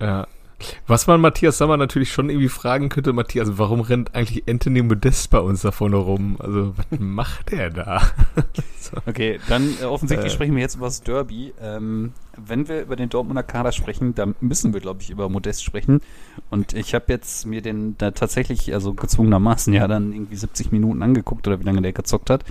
[0.00, 0.26] Ja.
[0.86, 5.30] Was man Matthias Sammer natürlich schon irgendwie fragen könnte, Matthias, warum rennt eigentlich Anthony Modest
[5.30, 6.36] bei uns da vorne rum?
[6.38, 8.02] Also, was macht der da?
[8.80, 8.96] so.
[9.06, 10.34] Okay, dann äh, offensichtlich Äh.
[10.34, 11.52] sprechen wir jetzt über das Derby.
[11.60, 15.64] Ähm, wenn wir über den Dortmunder Kader sprechen, dann müssen wir, glaube ich, über Modest
[15.64, 16.00] sprechen.
[16.50, 21.02] Und ich habe jetzt mir den da tatsächlich, also gezwungenermaßen ja dann irgendwie 70 Minuten
[21.02, 22.44] angeguckt oder wie lange der gezockt hat.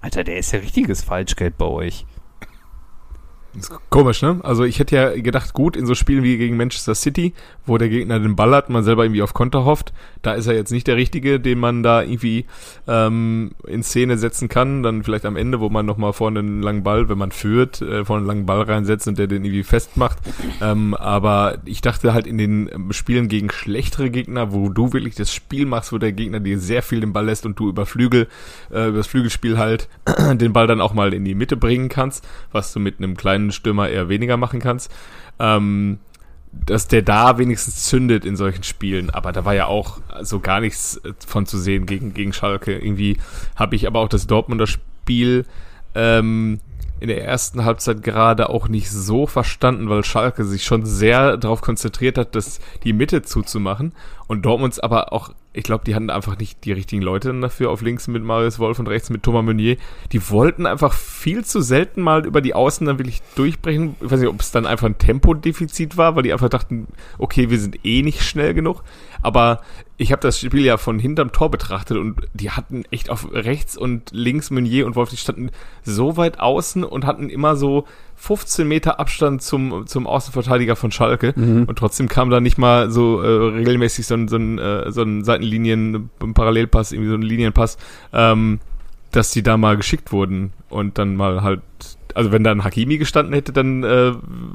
[0.00, 2.04] Alter, der ist ja richtiges Falschgeld bei euch.
[3.58, 4.40] Ist Komisch, ne?
[4.42, 7.32] Also ich hätte ja gedacht, gut, in so Spielen wie gegen Manchester City,
[7.66, 10.54] wo der Gegner den Ball hat, man selber irgendwie auf Konter hofft, da ist er
[10.54, 12.46] jetzt nicht der Richtige, den man da irgendwie
[12.88, 14.82] ähm, in Szene setzen kann.
[14.82, 18.04] Dann vielleicht am Ende, wo man nochmal vorne einen langen Ball, wenn man führt, äh,
[18.04, 20.18] vorne einen langen Ball reinsetzt und der den irgendwie festmacht.
[20.60, 25.14] Ähm, aber ich dachte halt in den ähm, Spielen gegen schlechtere Gegner, wo du wirklich
[25.14, 27.86] das Spiel machst, wo der Gegner dir sehr viel den Ball lässt und du über
[27.86, 28.28] Flügel,
[28.72, 29.88] äh, über das Flügelspiel halt
[30.34, 33.43] den Ball dann auch mal in die Mitte bringen kannst, was du mit einem kleinen
[33.52, 34.90] Stürmer eher weniger machen kannst.
[35.38, 35.98] Ähm,
[36.66, 40.60] dass der da wenigstens zündet in solchen Spielen, aber da war ja auch so gar
[40.60, 42.78] nichts äh, von zu sehen gegen, gegen Schalke.
[42.78, 43.18] Irgendwie
[43.56, 45.46] habe ich aber auch das Dortmunder Spiel
[45.94, 46.60] ähm,
[47.00, 51.60] in der ersten Halbzeit gerade auch nicht so verstanden, weil Schalke sich schon sehr darauf
[51.60, 53.92] konzentriert hat, das die Mitte zuzumachen
[54.26, 57.80] und Dortmunds aber auch ich glaube, die hatten einfach nicht die richtigen Leute dafür auf
[57.80, 59.76] links mit Marius Wolf und rechts mit Thomas Meunier.
[60.10, 63.94] Die wollten einfach viel zu selten mal über die Außen dann wirklich durchbrechen.
[64.00, 66.88] Ich weiß nicht, ob es dann einfach ein Tempodefizit war, weil die einfach dachten,
[67.18, 68.82] okay, wir sind eh nicht schnell genug.
[69.22, 69.60] Aber
[69.96, 73.76] ich habe das Spiel ja von hinterm Tor betrachtet und die hatten echt auf rechts
[73.76, 75.50] und links Meunier und Wolf, die standen
[75.84, 77.84] so weit außen und hatten immer so
[78.16, 81.64] 15 Meter Abstand zum, zum Außenverteidiger von Schalke mhm.
[81.64, 85.02] und trotzdem kam da nicht mal so äh, regelmäßig so ein, so ein, äh, so
[85.02, 87.76] ein Seitenlinien, ein Parallelpass, irgendwie so ein Linienpass,
[88.12, 88.60] ähm,
[89.10, 91.62] dass die da mal geschickt wurden und dann mal halt,
[92.14, 94.12] also wenn da ein Hakimi gestanden hätte, dann äh,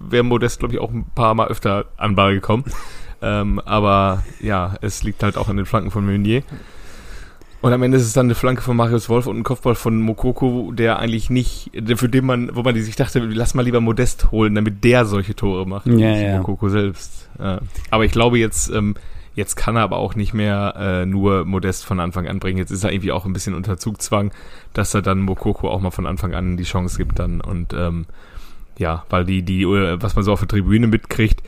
[0.10, 2.66] wäre Modest, glaube ich, auch ein paar Mal öfter an Ball gekommen.
[3.22, 6.42] Ähm, aber ja, es liegt halt auch an den Flanken von Meunier.
[7.62, 10.00] Und am Ende ist es dann eine Flanke von Marius Wolf und ein Kopfball von
[10.02, 14.32] Mokoko, der eigentlich nicht, für den man, wo man sich dachte, lass mal lieber Modest
[14.32, 15.88] holen, damit der solche Tore macht.
[15.88, 16.38] Ja, ja.
[16.38, 17.30] Mokoko selbst.
[17.90, 18.96] Aber ich glaube jetzt, ähm,
[19.36, 22.58] jetzt kann er aber auch nicht mehr äh, nur Modest von Anfang an bringen.
[22.58, 24.32] Jetzt ist er irgendwie auch ein bisschen unter Zugzwang,
[24.74, 28.06] dass er dann Mokoko auch mal von Anfang an die Chance gibt dann und ähm,
[28.80, 31.44] ja, weil die, die, was man so auf der Tribüne mitkriegt,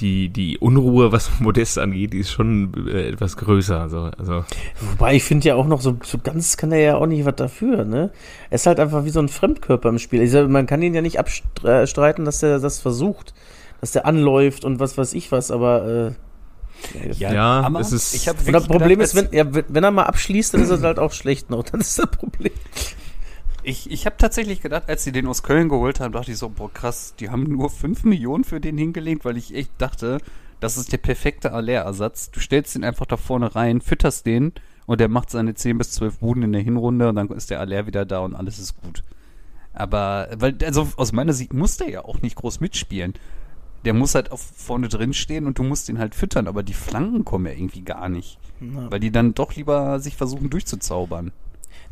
[0.00, 3.80] die, die Unruhe, was Modest angeht, die ist schon äh, etwas größer.
[3.80, 4.44] Also, also.
[4.92, 7.36] Wobei ich finde ja auch noch so, so ganz kann er ja auch nicht was
[7.36, 8.10] dafür, ne?
[8.50, 10.26] Er ist halt einfach wie so ein Fremdkörper im Spiel.
[10.28, 13.32] Sag, man kann ihn ja nicht abstreiten, dass er das versucht,
[13.80, 18.14] dass der anläuft und was weiß ich was, aber äh, ja, ja es ist.
[18.14, 20.80] Ich und das Problem gedacht, ist, wenn, ja, wenn er mal abschließt, dann ist er
[20.82, 21.62] halt auch schlecht noch.
[21.62, 22.52] Das ist das Problem.
[23.66, 26.50] Ich, ich habe tatsächlich gedacht, als sie den aus Köln geholt haben, dachte ich so,
[26.50, 30.18] boah krass, die haben nur 5 Millionen für den hingelegt, weil ich echt dachte,
[30.60, 32.30] das ist der perfekte Aller-Ersatz.
[32.30, 34.52] Du stellst den einfach da vorne rein, fütterst den
[34.84, 37.60] und der macht seine 10 bis 12 Buden in der Hinrunde und dann ist der
[37.60, 39.02] Aller wieder da und alles ist gut.
[39.72, 43.14] Aber, weil, also aus meiner Sicht muss der ja auch nicht groß mitspielen.
[43.86, 46.74] Der muss halt auf vorne drin stehen und du musst ihn halt füttern, aber die
[46.74, 48.38] Flanken kommen ja irgendwie gar nicht.
[48.60, 48.90] Ja.
[48.90, 51.32] Weil die dann doch lieber sich versuchen durchzuzaubern.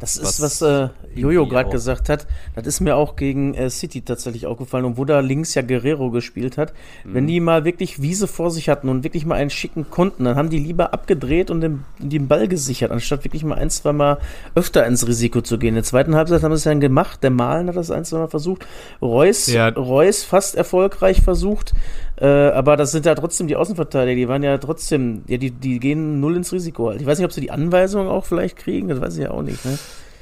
[0.03, 2.27] Das ist, was, was äh, Jojo gerade gesagt hat.
[2.57, 4.85] Das ist mir auch gegen äh, City tatsächlich aufgefallen.
[4.85, 6.73] Und wo da links ja Guerrero gespielt hat.
[7.05, 7.15] Mhm.
[7.15, 10.35] Wenn die mal wirklich Wiese vor sich hatten und wirklich mal einen schicken konnten, dann
[10.35, 14.19] haben die lieber abgedreht und den, den Ball gesichert, anstatt wirklich mal ein, zwei Mal
[14.57, 15.69] öfter ins Risiko zu gehen.
[15.69, 17.23] In der zweiten Halbzeit haben sie es dann gemacht.
[17.23, 18.67] Der Malen hat das ein, zwei Mal versucht.
[19.01, 19.69] Reus, ja.
[19.69, 21.75] Reus fast erfolgreich versucht.
[22.23, 25.81] Äh, aber das sind ja trotzdem die Außenverteidiger, die waren ja trotzdem, ja, die, die
[25.81, 26.93] gehen null ins Risiko.
[26.93, 29.43] Ich weiß nicht, ob sie die Anweisung auch vielleicht kriegen, das weiß ich ja auch
[29.43, 29.65] nicht.
[29.65, 29.77] Ne?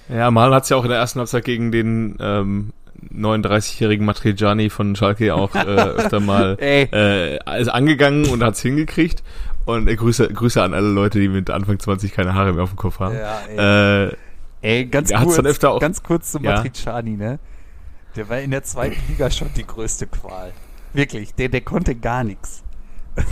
[0.09, 2.71] Ja, Mal hat es ja auch in der ersten Halbzeit gegen den ähm,
[3.15, 9.23] 39-jährigen Matrejani von Schalke auch äh, öfter mal äh, ist angegangen und hat es hingekriegt.
[9.67, 12.71] Und äh, Grüße, Grüße an alle Leute, die mit Anfang 20 keine Haare mehr auf
[12.71, 13.15] dem Kopf haben.
[13.15, 14.07] Ja, ey.
[14.09, 14.17] Äh,
[14.63, 17.17] ey, ganz, kurz, dann öfter auch, ganz kurz zu Matriciani, ja.
[17.17, 17.39] ne?
[18.17, 20.53] Der war in der zweiten Liga schon die größte Qual.
[20.93, 22.63] Wirklich, der, der konnte gar nichts.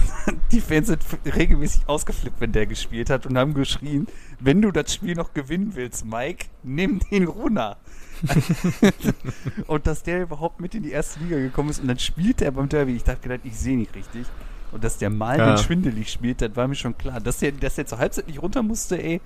[0.52, 4.06] Die Fans sind regelmäßig ausgeflippt, wenn der gespielt hat und haben geschrien,
[4.40, 7.76] wenn du das Spiel noch gewinnen willst, Mike, nimm den Runner.
[9.66, 12.50] und dass der überhaupt mit in die erste Liga gekommen ist und dann spielt er
[12.50, 12.96] beim Derby.
[12.96, 14.26] Ich dachte gedacht, ich sehe nicht richtig.
[14.72, 15.56] Und dass der mal ja.
[15.56, 17.20] schwindelig spielt, das war mir schon klar.
[17.20, 19.20] Dass der, dass der zur Halbzeit nicht runter musste, ey,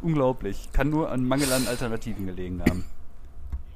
[0.00, 0.68] unglaublich.
[0.72, 2.84] Kann nur an Mangel an Alternativen gelegen haben.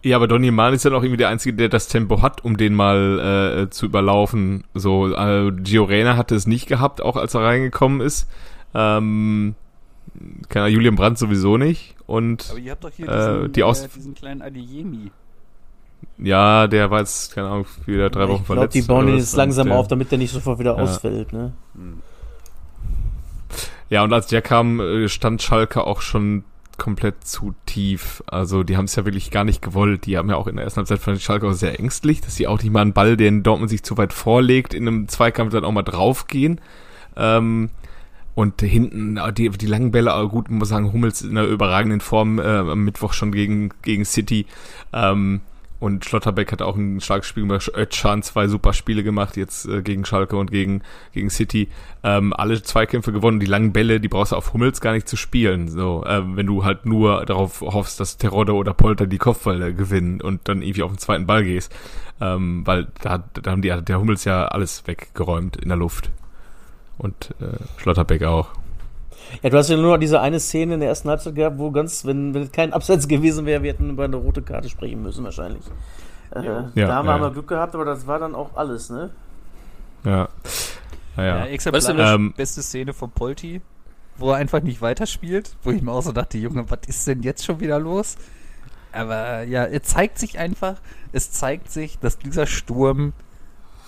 [0.03, 2.57] Ja, aber Donny Mal ist ja noch irgendwie der Einzige, der das Tempo hat, um
[2.57, 4.65] den mal äh, zu überlaufen.
[4.75, 8.29] So, äh, Gio Reyna hatte es nicht gehabt, auch als er reingekommen ist.
[8.75, 9.57] Ähm,
[10.49, 11.97] keine Julian Brandt sowieso nicht.
[12.07, 15.11] Und aber ihr habt doch hier äh, diesen, die Aus äh, diesen kleinen Adeyemi.
[16.19, 18.77] Ja, der war jetzt, keine Ahnung, wieder drei Wochen ich glaub, verletzt.
[18.77, 20.83] Ich glaube, die bauen ihn jetzt langsam der, auf, damit der nicht sofort wieder ja.
[20.83, 21.53] ausfällt, ne?
[21.75, 21.99] Hm.
[23.91, 26.45] Ja, und als der kam, äh, stand Schalke auch schon
[26.79, 28.23] komplett zu tief.
[28.27, 30.07] Also die haben es ja wirklich gar nicht gewollt.
[30.07, 32.63] Die haben ja auch in der ersten Halbzeit von Schalke sehr ängstlich, dass sie auch
[32.63, 35.73] nicht mal einen Ball, den Dortmund sich zu weit vorlegt, in einem Zweikampf dann auch
[35.73, 36.61] mal draufgehen.
[37.17, 37.71] Ähm,
[38.35, 42.43] und hinten die, die langen Bälle, gut, muss sagen, Hummels in einer überragenden Form äh,
[42.43, 44.47] am Mittwoch schon gegen, gegen City.
[44.93, 45.41] Ähm,
[45.81, 47.71] und Schlotterbeck hat auch ein starkes Spiel gemacht.
[47.77, 51.69] Özcan zwei super Spiele gemacht, jetzt äh, gegen Schalke und gegen, gegen City.
[52.03, 53.39] Ähm, alle Zweikämpfe gewonnen.
[53.39, 55.69] Die langen Bälle, die brauchst du auf Hummels gar nicht zu spielen.
[55.69, 60.21] So, ähm, wenn du halt nur darauf hoffst, dass Terodde oder Polter die Kopfbälle gewinnen
[60.21, 61.73] und dann irgendwie auf den zweiten Ball gehst.
[62.21, 66.11] Ähm, weil da, da haben die, der Hummels ja alles weggeräumt in der Luft.
[66.97, 68.49] Und äh, Schlotterbeck auch.
[69.43, 71.71] Ja, du hast ja nur noch diese eine Szene in der ersten Halbzeit gehabt, wo
[71.71, 75.03] ganz, wenn, wenn es kein Abseits gewesen wäre, wir hätten über eine rote Karte sprechen
[75.03, 75.65] müssen wahrscheinlich.
[76.35, 76.71] Äh, ja.
[76.75, 77.21] da haben ja.
[77.21, 79.11] wir Glück gehabt, aber das war dann auch alles, ne?
[80.05, 80.29] Ja.
[81.17, 81.39] Naja.
[81.39, 83.61] Ja, exemplarisch ähm, beste Szene von Polti,
[84.19, 87.23] wo er einfach nicht weiterspielt, wo ich mir auch so dachte, Junge, was ist denn
[87.23, 88.17] jetzt schon wieder los?
[88.93, 90.77] Aber ja, es zeigt sich einfach,
[91.13, 93.13] es zeigt sich, dass dieser Sturm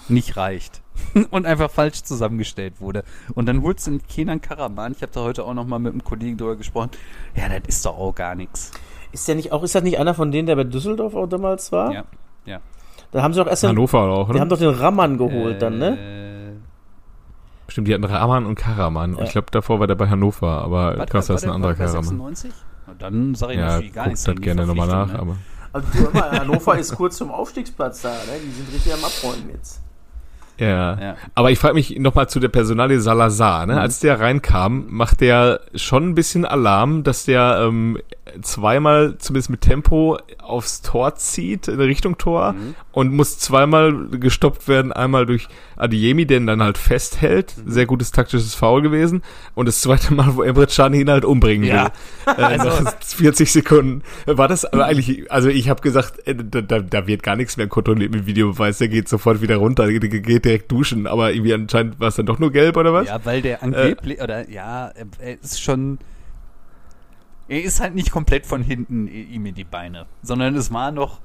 [0.09, 0.80] nicht reicht.
[1.31, 3.05] und einfach falsch zusammengestellt wurde.
[3.35, 5.93] Und dann holst du einen Kenan Karaman, ich habe da heute auch noch mal mit
[5.93, 6.91] einem Kollegen drüber gesprochen,
[7.35, 8.71] ja, das ist doch auch gar nichts.
[9.13, 11.73] Ist der nicht auch, ist das nicht einer von denen, der bei Düsseldorf auch damals
[11.73, 11.93] war?
[11.93, 12.05] Ja,
[12.45, 12.61] ja.
[13.13, 14.41] Da haben sie doch erst den, Hannover auch, die oder?
[14.41, 15.99] haben doch den Rammann geholt dann, ne?
[15.99, 19.17] Äh, Stimmt, die hatten Rahman und Karaman.
[19.17, 19.23] Ja.
[19.25, 21.75] Ich glaube, davor war der bei Hannover, aber warte, krass, das ist ein der- anderer
[21.75, 22.03] Karaman.
[22.05, 22.53] 96?
[22.87, 24.25] Na, dann sage ich Ja, natürlich gar nichts.
[24.25, 25.19] die gerne nochmal nach, ne?
[25.19, 25.37] aber.
[25.73, 28.17] Also, mal, Hannover ist kurz zum Aufstiegsplatz da, ne?
[28.45, 29.81] Die sind richtig am Abräumen jetzt.
[30.61, 31.01] Ja.
[31.01, 31.17] Ja.
[31.35, 33.81] Aber ich frage mich nochmal zu der Personalie Salazar, ne?
[33.81, 37.99] Als der reinkam, macht der schon ein bisschen Alarm, dass der ähm,
[38.43, 42.55] zweimal zumindest mit Tempo aufs Tor zieht, in Richtung Tor
[42.93, 48.13] und muss zweimal gestoppt werden, einmal durch Adiemi, der ihn dann halt festhält, sehr gutes
[48.13, 49.23] taktisches Foul gewesen
[49.55, 51.85] und das zweite Mal, wo Emre Can ihn halt umbringen Ja.
[51.85, 51.91] will.
[52.41, 54.03] Äh, nach 40 Sekunden.
[54.27, 57.57] War das aber eigentlich, also ich habe gesagt, äh, da, da, da wird gar nichts
[57.57, 61.55] mehr kontrolliert mit Videobeweis, der geht sofort wieder runter, der geht direkt duschen, aber irgendwie
[61.55, 63.07] anscheinend war es dann doch nur gelb oder was?
[63.09, 65.99] Ja, weil der angeblich, oder ja, er- ist schon.
[67.49, 71.21] Er ist halt nicht komplett von hinten ihm in die Beine, sondern es war noch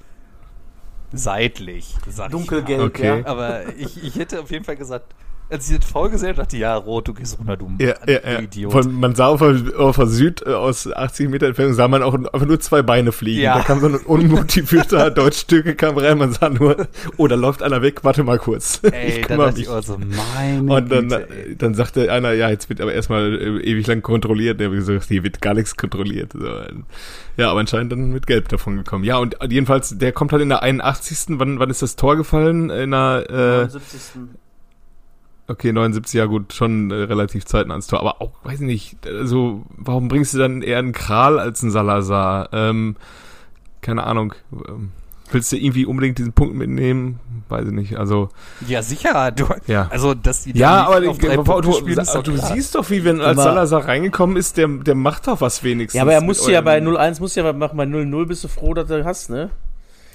[1.14, 1.96] seitlich.
[2.32, 2.82] Dunkelgelb.
[2.82, 3.20] Okay.
[3.20, 3.26] ja.
[3.26, 5.14] Aber ich, ich hätte auf jeden Fall gesagt,
[5.56, 8.20] als ich das gesehen habe, dachte ich, ja, rot, du gehst runter, du, Ja, ja,
[8.24, 8.40] ja.
[8.40, 8.72] Idiot.
[8.72, 12.04] Von, man sah auf der, auf der Süd äh, aus 80 Meter Entfernung, sah man
[12.04, 13.42] auch einfach nur zwei Beine fliegen.
[13.42, 13.58] Ja.
[13.58, 16.88] Da kam so ein unmotivierter Deutschstücke kam rein, man sah nur,
[17.18, 18.82] oh, da läuft einer weg, warte mal kurz.
[18.84, 19.76] Ey, ich da kümmere dachte ich mich.
[19.76, 23.36] auch so, meine Und dann, Güte, äh, dann sagte einer, ja, jetzt wird aber erstmal
[23.36, 24.60] äh, ewig lang kontrolliert.
[24.60, 26.34] Der hat gesagt, hier wird gar nichts kontrolliert.
[26.34, 26.48] So,
[27.38, 29.04] ja, aber anscheinend dann mit Gelb davon gekommen.
[29.04, 31.40] Ja, und jedenfalls, der kommt halt in der 81.
[31.40, 32.70] Wann, wann ist das Tor gefallen?
[32.70, 34.02] In der, äh, 79.
[35.48, 38.00] Okay, 79, ja gut, schon äh, relativ zeitnah ans Tor.
[38.00, 41.72] Aber auch, weiß ich nicht, also warum bringst du dann eher einen Kral als einen
[41.72, 42.50] Salazar?
[42.52, 42.96] Ähm,
[43.82, 44.34] keine Ahnung.
[44.68, 44.90] Ähm,
[45.32, 47.20] willst du irgendwie unbedingt diesen Punkt mitnehmen?
[47.48, 47.96] Weiß ich nicht.
[47.98, 48.30] Also,
[48.68, 49.30] Ja, sicher.
[49.32, 49.88] Du, ja.
[49.92, 52.52] Also, dass die Ja, aber auf drei du, Punkte du, spielen, ist doch du klar.
[52.52, 55.98] siehst doch, wie wenn als Salazar reingekommen ist, der, der macht doch was wenigstens.
[55.98, 57.78] Ja, aber er musste ja bei eurem- 0-1, musst ja machen.
[57.78, 59.52] Bei 0-0 bist du froh, dass du hast, ne?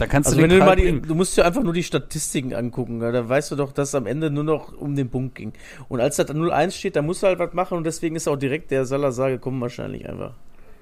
[0.00, 2.54] Da kannst Also du wenn du mal die, du musst dir einfach nur die Statistiken
[2.54, 5.34] angucken, ja, da weißt du doch, dass es am Ende nur noch um den Punkt
[5.34, 5.52] ging.
[5.88, 8.36] Und als das 0-1 steht, da musst du halt was machen und deswegen ist auch
[8.36, 10.32] direkt der Salazar gekommen wahrscheinlich einfach.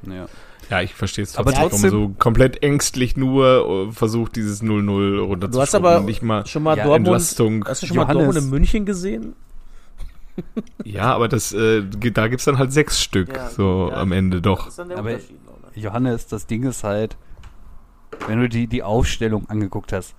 [0.06, 0.26] Ja.
[0.70, 4.62] Ja, ich verstehe es Aber trotzdem, trotzdem- warum so komplett ängstlich nur äh, versucht, dieses
[4.62, 5.50] 0-0 runterzuschrauben.
[5.52, 7.64] Du hast aber nicht mal schon mal Ja, Dortmund, Entlastung.
[7.66, 8.24] hast du schon mal Johannes.
[8.24, 9.34] Dortmund in München gesehen?
[10.84, 13.96] Ja, aber das, äh, da gibt's dann halt sechs Stück, Ja, so ja.
[13.96, 14.58] am Ende doch.
[14.66, 15.20] Das ist dann der Aber- ne?
[15.74, 17.16] Johannes, das Ding ist halt,
[18.26, 20.14] wenn du die, die Aufstellung angeguckt hast,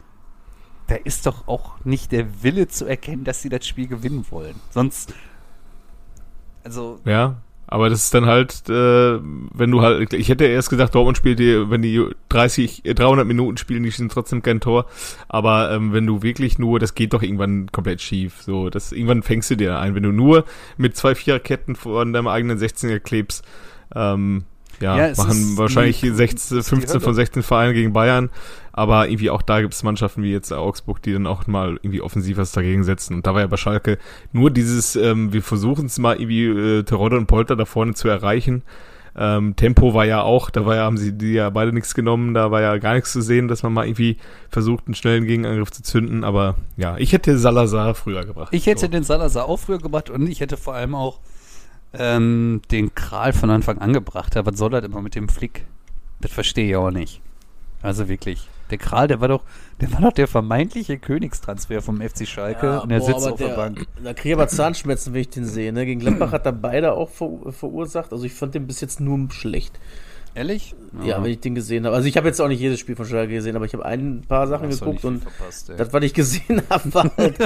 [0.87, 4.55] da ist doch auch nicht der Wille zu erkennen, dass sie das Spiel gewinnen wollen.
[4.71, 5.13] Sonst,
[6.63, 10.95] also, Ja, aber das ist dann halt, äh, wenn du halt, ich hätte erst gedacht,
[10.95, 14.87] Dortmund spielt die, wenn die 30, äh, 300 Minuten spielen, die schießen trotzdem kein Tor.
[15.27, 18.41] Aber ähm, wenn du wirklich nur, das geht doch irgendwann komplett schief.
[18.41, 20.45] So, das irgendwann fängst du dir ein, wenn du nur
[20.77, 23.45] mit zwei Viererketten von deinem eigenen 16er klebst.
[23.93, 24.45] Ähm,
[24.81, 27.15] ja, Ja, machen wahrscheinlich die- 16, es ist die 15 von Hölle.
[27.15, 28.29] 16 Vereinen gegen Bayern.
[28.71, 32.01] Aber irgendwie auch da gibt es Mannschaften wie jetzt Augsburg, die dann auch mal irgendwie
[32.01, 33.15] offensiv was dagegen setzen.
[33.15, 33.97] Und da war ja bei Schalke
[34.31, 38.07] nur dieses, ähm, wir versuchen es mal irgendwie äh, Terodde und Polter da vorne zu
[38.07, 38.61] erreichen.
[39.17, 42.33] Ähm, Tempo war ja auch, da war ja, haben sie die ja beide nichts genommen,
[42.33, 44.17] da war ja gar nichts zu sehen, dass man mal irgendwie
[44.49, 46.23] versucht, einen schnellen Gegenangriff zu zünden.
[46.23, 48.49] Aber ja, ich hätte Salazar früher gebracht.
[48.53, 48.87] ich hätte so.
[48.87, 51.19] den Salazar auch früher gebracht und ich hätte vor allem auch
[51.93, 54.37] ähm, den Kral von Anfang an gebracht.
[54.37, 55.65] Aber was soll das immer mit dem Flick?
[56.21, 57.21] Das verstehe ich auch nicht.
[57.81, 58.47] Also wirklich.
[58.69, 59.43] Der Kral, der war doch,
[59.81, 63.55] der war doch der vermeintliche Königstransfer vom FC Schalke und er boah, sitzt auf der,
[63.55, 63.87] Bank.
[64.03, 65.73] Da kriege ich aber Zahnschmerzen, wenn ich den sehe.
[65.73, 65.85] Ne?
[65.85, 68.11] Gegen Gladbach hat er beide auch ver verursacht.
[68.11, 69.79] Also ich fand den bis jetzt nur schlecht.
[70.39, 70.73] Ehrlich?
[71.03, 71.93] Ja, wenn ich den gesehen habe.
[71.95, 74.21] Also ich habe jetzt auch nicht jedes Spiel von Schalke gesehen, aber ich habe ein
[74.25, 77.37] paar Sachen geguckt und verpasst, das, was ich gesehen habe, war halt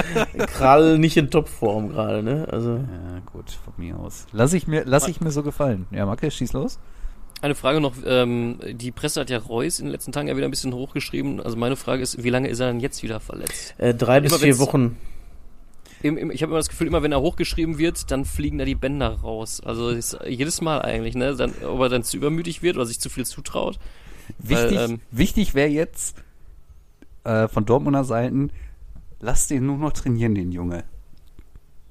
[0.52, 2.22] Krall nicht in Topform gerade.
[2.22, 2.46] Ne?
[2.50, 4.26] Also Ja, gut, von mir aus.
[4.30, 5.86] Lass ich mir, lass ich mir so gefallen.
[5.90, 6.78] Ja, Marke, schieß los.
[7.42, 10.46] Eine Frage noch, ähm, die Presse hat ja Reus in den letzten Tagen ja wieder
[10.46, 11.40] ein bisschen hochgeschrieben.
[11.40, 13.74] Also meine Frage ist, wie lange ist er denn jetzt wieder verletzt?
[13.78, 14.96] äh, drei bis Immer vier wenn's- Wochen.
[16.04, 18.66] Im, im, ich habe immer das Gefühl, immer wenn er hochgeschrieben wird, dann fliegen da
[18.66, 19.62] die Bänder raus.
[19.64, 21.34] Also ist, jedes Mal eigentlich, ne?
[21.34, 23.78] Dann, ob er dann zu übermütig wird oder sich zu viel zutraut.
[24.36, 26.18] Wichtig, Weil, ähm, wichtig wäre jetzt
[27.24, 28.50] äh, von Dortmunder Seiten,
[29.20, 30.84] lass den nur noch trainieren, den Junge.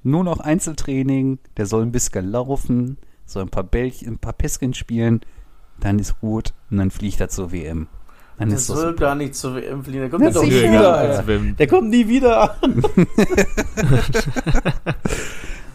[0.04, 4.76] Nur noch Einzeltraining, der soll ein bisschen laufen, soll ein paar Bällchen, ein paar Pässchen
[4.76, 5.22] spielen,
[5.80, 7.88] dann ist gut und dann fliegt er zur WM.
[8.40, 9.00] Der ist das soll super.
[9.06, 10.00] gar nicht zur WM fliegen.
[10.02, 11.24] Der kommt Ja, ja doch nie Ja, wieder.
[11.28, 12.56] wenn- Der kommt nie wieder.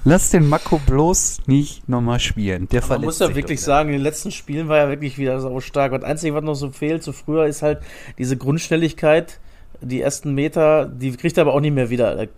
[0.04, 2.68] Lass den Mako bloß nicht nochmal spielen.
[2.68, 5.18] Der Man muss ja sich wirklich doch sagen, in den letzten Spielen war er wirklich
[5.18, 5.92] wieder sau stark.
[5.92, 7.80] Das Einzige, was noch so fehlt zu früher, ist halt
[8.16, 9.38] diese Grundschnelligkeit.
[9.80, 12.16] Die ersten Meter, die kriegt er aber auch nicht mehr wieder.
[12.16, 12.28] muss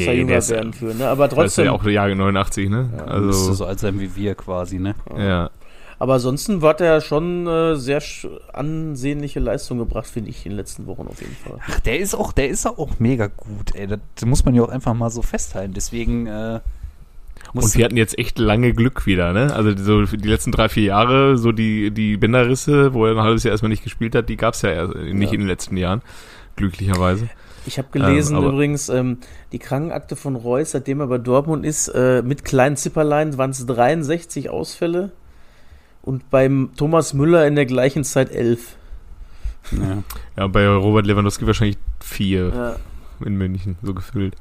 [0.00, 1.08] Nee, er jünger der werden für, ne?
[1.08, 1.64] Aber Das ist trotzdem.
[1.66, 2.90] ja auch der Jahre 89, ne?
[2.90, 4.94] Müsste also, so alt sein wie wir quasi, ne?
[5.16, 5.50] ja.
[5.98, 8.02] Aber ansonsten war der schon äh, sehr
[8.52, 11.58] ansehnliche Leistung gebracht, finde ich, in den letzten Wochen auf jeden Fall.
[11.68, 13.86] Ach, der ist auch, der ist auch mega gut, ey.
[13.86, 15.74] Das muss man ja auch einfach mal so festhalten.
[15.74, 16.60] Deswegen, äh,
[17.54, 19.54] muss Und wir hatten jetzt echt lange Glück wieder, ne?
[19.54, 23.44] Also so die letzten drei, vier Jahre, so die, die Bänderrisse, wo er ein halbes
[23.44, 25.34] Jahr erstmal nicht gespielt hat, die gab's ja erst, nicht Ja.
[25.34, 26.02] in den letzten Jahren.
[26.56, 27.28] Glücklicherweise.
[27.66, 29.18] Ich habe gelesen Ähm, übrigens, ähm,
[29.52, 33.64] die Krankenakte von Reus, seitdem er bei Dortmund ist, äh, mit kleinen Zipperlein waren es
[33.66, 35.12] 63 Ausfälle
[36.02, 38.76] und beim Thomas Müller in der gleichen Zeit 11.
[39.72, 40.02] ja.
[40.36, 42.76] Ja, bei Robert Lewandowski wahrscheinlich vier Ja.
[43.26, 44.34] in München, so gefühlt.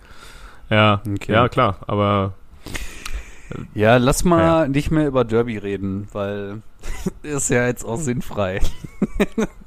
[0.69, 1.33] Ja, Okay.
[1.33, 2.33] ja, klar, aber
[3.73, 4.67] ja, lass mal Ja.
[4.67, 6.61] nicht mehr über Derby reden, weil
[7.23, 8.61] ist ja jetzt auch sinnfrei.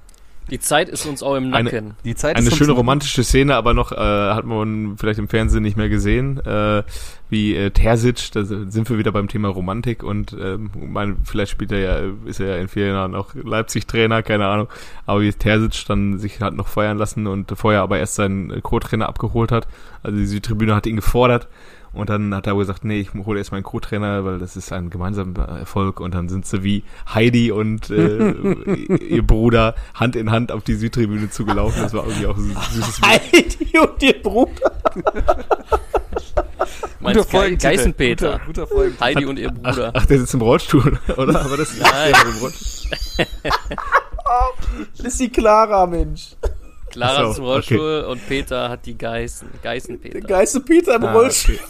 [0.50, 1.94] Die Zeit ist uns auch im Eine- Nacken.
[2.04, 5.62] Die Zeit eine ist schöne romantische Szene, aber noch äh, hat man vielleicht im Fernsehen
[5.62, 6.82] nicht mehr gesehen, äh,
[7.30, 11.72] wie äh, Terzic, da sind wir wieder beim Thema Romantik und ähm, mein, vielleicht spielt
[11.72, 14.68] er ja, ist er ja in vier Jahren auch Leipzig-Trainer, keine Ahnung,
[15.06, 18.60] aber wie Terzic dann sich hat noch feiern lassen und vorher aber erst seinen äh,
[18.60, 19.66] Co-Trainer abgeholt hat,
[20.02, 21.48] also die Südtribüne hat ihn gefordert
[21.94, 24.90] und dann hat er gesagt, nee, ich hole erst meinen Co-Trainer, weil das ist ein
[24.90, 28.30] gemeinsamer Erfolg und dann sind sie wie Heidi und äh,
[28.96, 33.00] ihr Bruder Hand in Hand auf die Südtribüne zugelaufen, das war irgendwie auch ein süßes
[33.06, 34.72] Heidi und ihr Bruder.
[37.00, 37.76] Meinst Ge Folgentitel.
[37.76, 38.40] Geißenpeter.
[38.46, 38.90] Guter, guter.
[39.00, 39.90] Heidi und ihr Ach, Bruder.
[39.94, 41.44] ach, der sitzt im Rollstuhl, oder?
[41.44, 42.12] Aber das Nein.
[42.30, 42.96] Im Rollstuhl.
[44.96, 46.30] Das ist die Clara, Mensch.
[46.90, 49.48] Clara Ach so, ist im Rollstuhl und Peter hat die Geißen.
[49.62, 50.20] Geißenpeter.
[50.20, 51.56] Der Geiste Peter im Ah, Rollstuhl.
[51.56, 51.64] okay.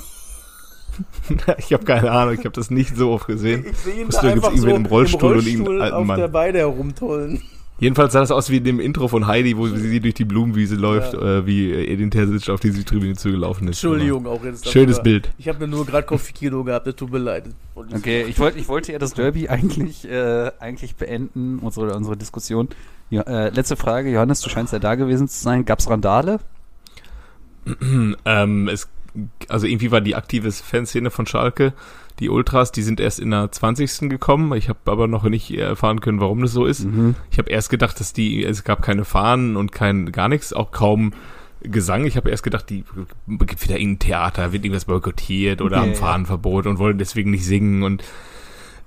[1.59, 3.65] Ich habe keine Ahnung, ich habe das nicht so oft gesehen.
[3.71, 6.19] Ich sehe ihn da einfach so irgendwen im Rollstuhl und irgendeinen alten auf Mann.
[6.19, 7.43] der Beine herumtollen.
[7.81, 10.77] Jedenfalls sah das aus wie in dem Intro von Heidi, wo sie durch die Blumenwiese
[10.77, 13.83] läuft, äh, wie Edin Terzic auf die Südtribüne zugelaufen ist.
[13.83, 14.71] Entschuldigung auch jetzt.
[14.71, 15.03] Schönes.
[15.03, 15.29] Bild.
[15.39, 17.45] Ich habe nur gerade Kopfkino gehabt, das tut mir leid.
[17.75, 22.69] Okay, ich wollte ich wollte ja das Derby eigentlich, äh, eigentlich beenden, unsere, unsere Diskussion.
[23.11, 25.65] Ja, äh, letzte Frage, Johannes, du scheinst ja da gewesen zu sein.
[25.65, 26.39] Gab's Randale?
[28.27, 28.89] Ähm, es,
[29.49, 31.73] also irgendwie war die aktive Fanszene von Schalke,
[32.21, 34.09] die Ultras, die sind erst in der 20.
[34.09, 34.53] gekommen.
[34.57, 36.85] Ich habe aber noch nicht erfahren können, warum das so ist.
[36.85, 37.17] Mhm.
[37.31, 40.71] Ich habe erst gedacht, dass die, es gab keine Fahnen und kein gar nichts, auch
[40.71, 41.13] kaum
[41.61, 42.05] Gesang.
[42.05, 42.85] Ich habe erst gedacht, die
[43.27, 45.95] gibt wieder irgendein Theater, wird irgendwas boykottiert oder Ja, haben.
[45.95, 48.05] Fahnenverbot und wollen deswegen nicht singen und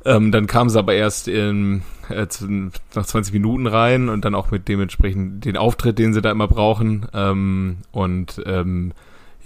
[0.06, 2.48] ähm, dann kam sie aber erst in, äh, zu,
[2.96, 6.48] nach 20 Minuten rein und dann auch mit dementsprechend den Auftritt, den sie da immer
[6.48, 7.08] brauchen.
[7.13, 8.94] Ähm, und ähm,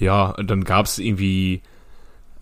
[0.02, 1.62] ja, und dann gab's irgendwie,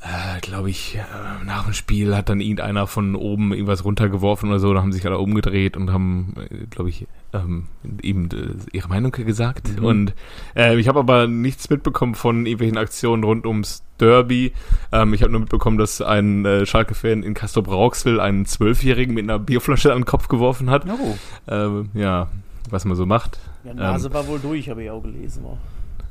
[0.02, 4.60] äh, glaube ich, äh, nach dem Spiel hat dann irgendeiner von oben irgendwas runtergeworfen oder
[4.60, 7.66] so, da haben sich alle umgedreht und haben, äh, glaube ich, ähm,
[8.02, 9.78] eben äh, ihre Meinung gesagt.
[9.78, 9.86] Mhm.
[9.86, 10.14] Und
[10.56, 14.54] äh, ich habe aber nichts mitbekommen von irgendwelchen Aktionen rund ums Derby.
[14.94, 19.26] Ähm, ich habe nur mitbekommen, dass ein äh, Schalke-Fan in Castro Brauxel einen Zwölfjährigen mit
[19.26, 20.86] einer Bierflasche an den Kopf geworfen hat.
[20.88, 21.18] Oh.
[21.50, 22.30] Ähm, ja,
[22.70, 23.38] was man so macht.
[23.66, 25.44] Ja, Nase war wohl durch, habe ich auch gelesen.
[25.44, 25.58] Auch.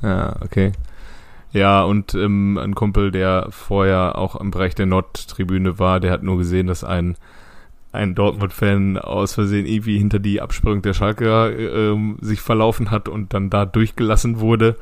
[0.03, 0.73] Ja, okay.
[1.51, 6.21] Ja, und ähm, ein Kumpel, der vorher auch im Bereich der Nordtribüne war, der hat
[6.21, 7.15] nur gesehen, dass ein,
[7.91, 13.33] ein Dortmund-Fan aus Versehen irgendwie hinter die Absperrung der Schalke ähm, sich verlaufen hat und
[13.33, 14.75] dann da durchgelassen wurde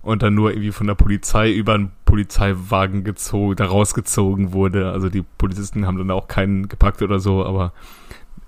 [0.00, 4.92] und dann nur irgendwie von der Polizei über einen Polizeiwagen gezogen, da rausgezogen wurde.
[4.92, 7.72] Also die Polizisten haben dann auch keinen gepackt oder so, aber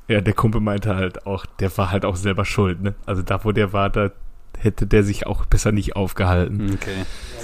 [0.08, 2.94] ja, der Kumpel meinte halt auch, der war halt auch selber schuld, ne?
[3.06, 4.12] Also da, wo der war, da
[4.58, 6.72] hätte der sich auch besser nicht aufgehalten.
[6.74, 6.90] Okay.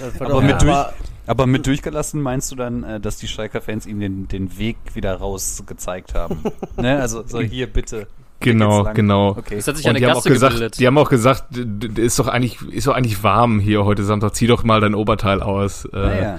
[0.01, 0.87] Ja, das Aber mit durch-
[1.27, 5.15] aber mit durchgelassen meinst du dann, äh, dass die Schalker-Fans ihm den, den Weg wieder
[5.15, 6.39] raus gezeigt haben?
[6.77, 7.01] ne?
[7.01, 8.09] Also so hier bitte.
[8.41, 9.29] Genau, genau.
[9.39, 9.55] Okay.
[9.57, 10.81] Es hat sich Und eine die haben auch gesagt, gebildet.
[10.81, 14.35] die haben auch gesagt, ist doch eigentlich, ist doch eigentlich warm hier heute Samstag.
[14.35, 15.85] Zieh doch mal dein Oberteil aus.
[15.85, 16.39] Äh, Naja,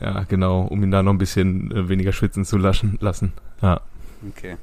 [0.00, 3.32] Ja, genau, um ihn da noch ein bisschen äh, weniger schwitzen zu laschen, lassen.
[3.62, 3.80] Ja.
[4.28, 4.56] okay.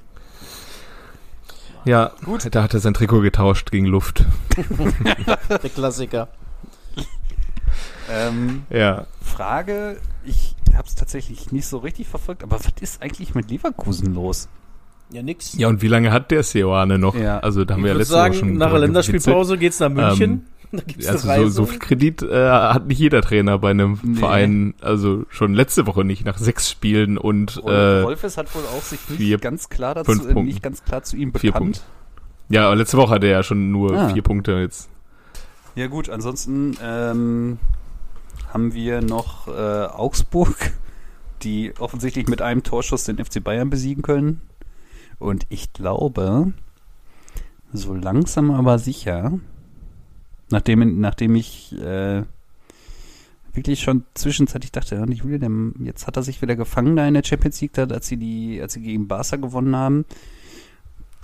[1.88, 2.54] Ja, gut.
[2.54, 4.26] Da hat er sein Trikot getauscht gegen Luft.
[5.50, 6.28] der Klassiker.
[8.12, 9.06] Ähm, Ja.
[9.22, 14.14] Frage, ich habe es tatsächlich nicht so richtig verfolgt, aber was ist eigentlich mit Leverkusen
[14.14, 14.50] los?
[15.10, 15.54] Ja, nix.
[15.58, 17.16] Ja, und wie lange hat der Seoane noch?
[17.16, 17.40] Ja.
[17.40, 19.80] Also da haben ich wir ja würde letzte Woche sagen, schon nach der Länderspielpause geht's
[19.80, 20.32] nach München.
[20.32, 20.42] Ähm,
[20.72, 24.20] da gibt's Also so, so viel Kredit äh, hat nicht jeder Trainer bei einem Nee.
[24.20, 28.82] Verein, also schon letzte Woche nicht, nach sechs Spielen und äh, Rolfes hat wohl auch
[28.82, 31.84] sich nicht vier- ganz klar dazu, äh, nicht ganz klar zu ihm Vier bekannt.
[32.50, 34.10] ja, aber letzte Woche hat er ja schon nur Ah.
[34.10, 34.90] vier Punkte jetzt.
[35.76, 37.60] Ja gut, ansonsten ähm,
[38.52, 39.52] haben wir noch äh,
[39.86, 40.56] Augsburg,
[41.44, 44.42] die offensichtlich mit einem Torschuss den FC Bayern besiegen können.
[45.20, 46.54] Und ich glaube,
[47.74, 49.34] so langsam aber sicher,
[50.50, 52.24] nachdem, nachdem ich, äh,
[53.54, 55.50] wirklich schon zwischenzeitlich dachte, ja, nicht Julia,
[55.84, 58.74] jetzt hat er sich wieder gefangen da in der Champions League, als sie die, als
[58.74, 60.06] sie gegen Barca gewonnen haben.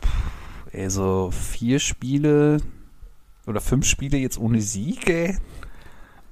[0.02, 0.10] Puh,
[0.72, 2.58] ey, so vier Spiele
[3.46, 5.38] oder fünf Spiele jetzt ohne Sieg, ey.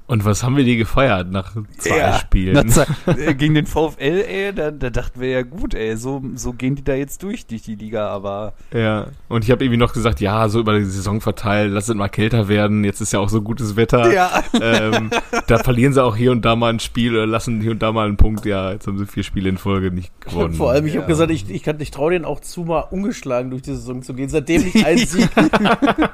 [0.08, 2.68] Und was haben wir die gefeiert nach zwei ja, Spielen?
[2.68, 6.52] Zwei, äh, gegen den VfL, ey, da, da, dachten wir ja gut, ey, so, so
[6.52, 8.54] gehen die da jetzt durch, durch die Liga, aber.
[8.74, 11.95] Ja, und ich habe irgendwie noch gesagt, ja, so über die Saison verteilt, lass es
[11.95, 14.12] mal kälter werden, jetzt ist ja auch so gutes Wetter.
[14.12, 14.43] Ja.
[14.60, 15.12] Ähm,
[15.47, 17.93] da verlieren sie auch hier und da mal ein Spiel oder lassen hier und da
[17.93, 20.54] mal einen Punkt, ja, jetzt haben sie vier Spiele in Folge nicht gewonnen.
[20.56, 21.02] Vor allem, ich ja.
[21.02, 24.14] habe gesagt, ich, ich, ich traue denen auch zu, mal ungeschlagen durch die Saison zu
[24.14, 25.30] gehen, seitdem nicht ein Sieg.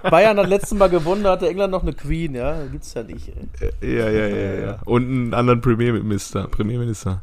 [0.04, 3.30] Bayern hat letztes Mal gewonnen, da hatte England noch eine Queen, ja, gibt's ja nicht,
[3.30, 3.87] ey.
[3.88, 4.80] Ja, ja, ja, ja.
[4.86, 6.48] Und einen anderen Premierminister.
[6.48, 7.22] Premierminister.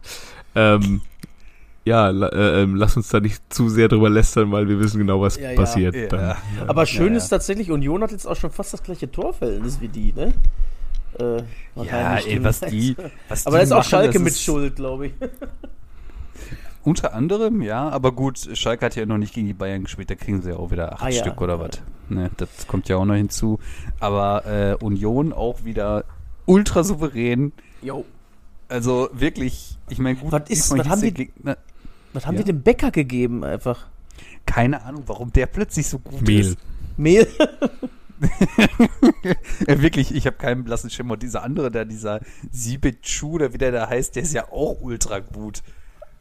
[0.54, 1.02] Ähm,
[1.84, 5.20] ja, äh, äh, lass uns da nicht zu sehr drüber lästern, weil wir wissen genau,
[5.20, 5.94] was ja, passiert.
[5.94, 6.06] Ja.
[6.06, 6.36] Dann,
[6.66, 10.12] Aber schön ist tatsächlich, Union hat jetzt auch schon fast das gleiche Torverhältnis wie die,
[10.14, 10.32] ne?
[11.18, 11.42] Äh,
[11.84, 12.96] ja, ey, was die.
[13.28, 15.12] Was aber da ist auch Schalke mit Schuld, glaube ich.
[16.82, 20.16] Unter anderem, ja, aber gut, Schalke hat ja noch nicht gegen die Bayern gespielt, da
[20.16, 21.40] kriegen sie ja auch wieder acht ah, Stück ja.
[21.40, 21.82] oder was.
[22.08, 23.58] Ne, das kommt ja auch noch hinzu.
[24.00, 26.04] Aber äh, Union auch wieder
[26.46, 27.52] ultra souverän.
[27.82, 28.04] Jo.
[28.68, 31.58] Also wirklich, ich meine, gut, was, ist, was haben, die, Gegner,
[32.12, 32.42] was haben ja.
[32.42, 33.86] die dem Bäcker gegeben einfach?
[34.46, 36.40] Keine Ahnung, warum der plötzlich so gut Mehl.
[36.40, 36.58] ist.
[36.96, 37.28] Mehl.
[39.66, 41.14] ja, wirklich, ich habe keinen blassen Schimmer.
[41.14, 42.20] Und dieser andere da, dieser
[42.50, 45.62] Siebechu oder wie der da heißt, der ist ja auch ultra gut.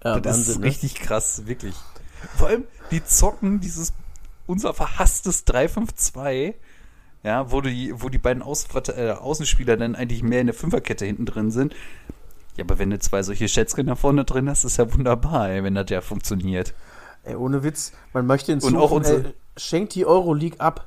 [0.04, 0.66] Ja, das Wahnsinn, ist ne?
[0.66, 1.76] richtig krass, wirklich.
[2.38, 3.94] Vor allem, die zocken dieses
[4.46, 6.56] unser verhasstes 352
[7.24, 11.06] ja, wo die, wo die beiden Aus, äh, Außenspieler dann eigentlich mehr in der Fünferkette
[11.06, 11.74] hinten drin sind.
[12.58, 15.64] Ja, aber wenn du zwei solche Schätzchen da vorne drin hast, ist ja wunderbar, ey,
[15.64, 16.74] wenn das ja funktioniert.
[17.24, 20.86] Ey, ohne Witz, man möchte in Zukunft, Und auch unsere, ey, schenkt die Euroleague ab.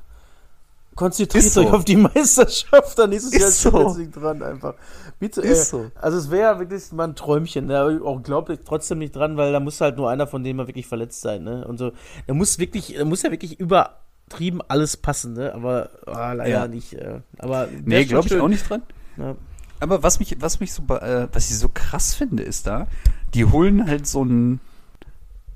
[0.95, 1.61] Konzentriert so.
[1.61, 3.95] euch auf die Meisterschaft, dann ist es ja so.
[4.11, 4.75] dran einfach.
[5.19, 5.91] Bitte, ist ey, so.
[5.95, 8.01] Also es wäre wirklich mal ein Träumchen, da ne?
[8.03, 10.67] auch glaube ich trotzdem nicht dran, weil da muss halt nur einer von denen mal
[10.67, 11.67] wirklich verletzt sein, ne?
[11.67, 11.91] Und so,
[12.25, 13.97] da muss wirklich, da muss ja wirklich über
[14.29, 15.53] trieben alles passen, ne?
[15.53, 16.67] Aber oh, leider ja.
[16.67, 16.93] nicht.
[16.93, 18.83] Äh, aber nee, glaube ich auch nicht dran.
[19.17, 19.35] Ja.
[19.79, 22.87] Aber was mich, was mich so, äh, was ich so krass finde, ist da,
[23.33, 24.59] die holen halt so einen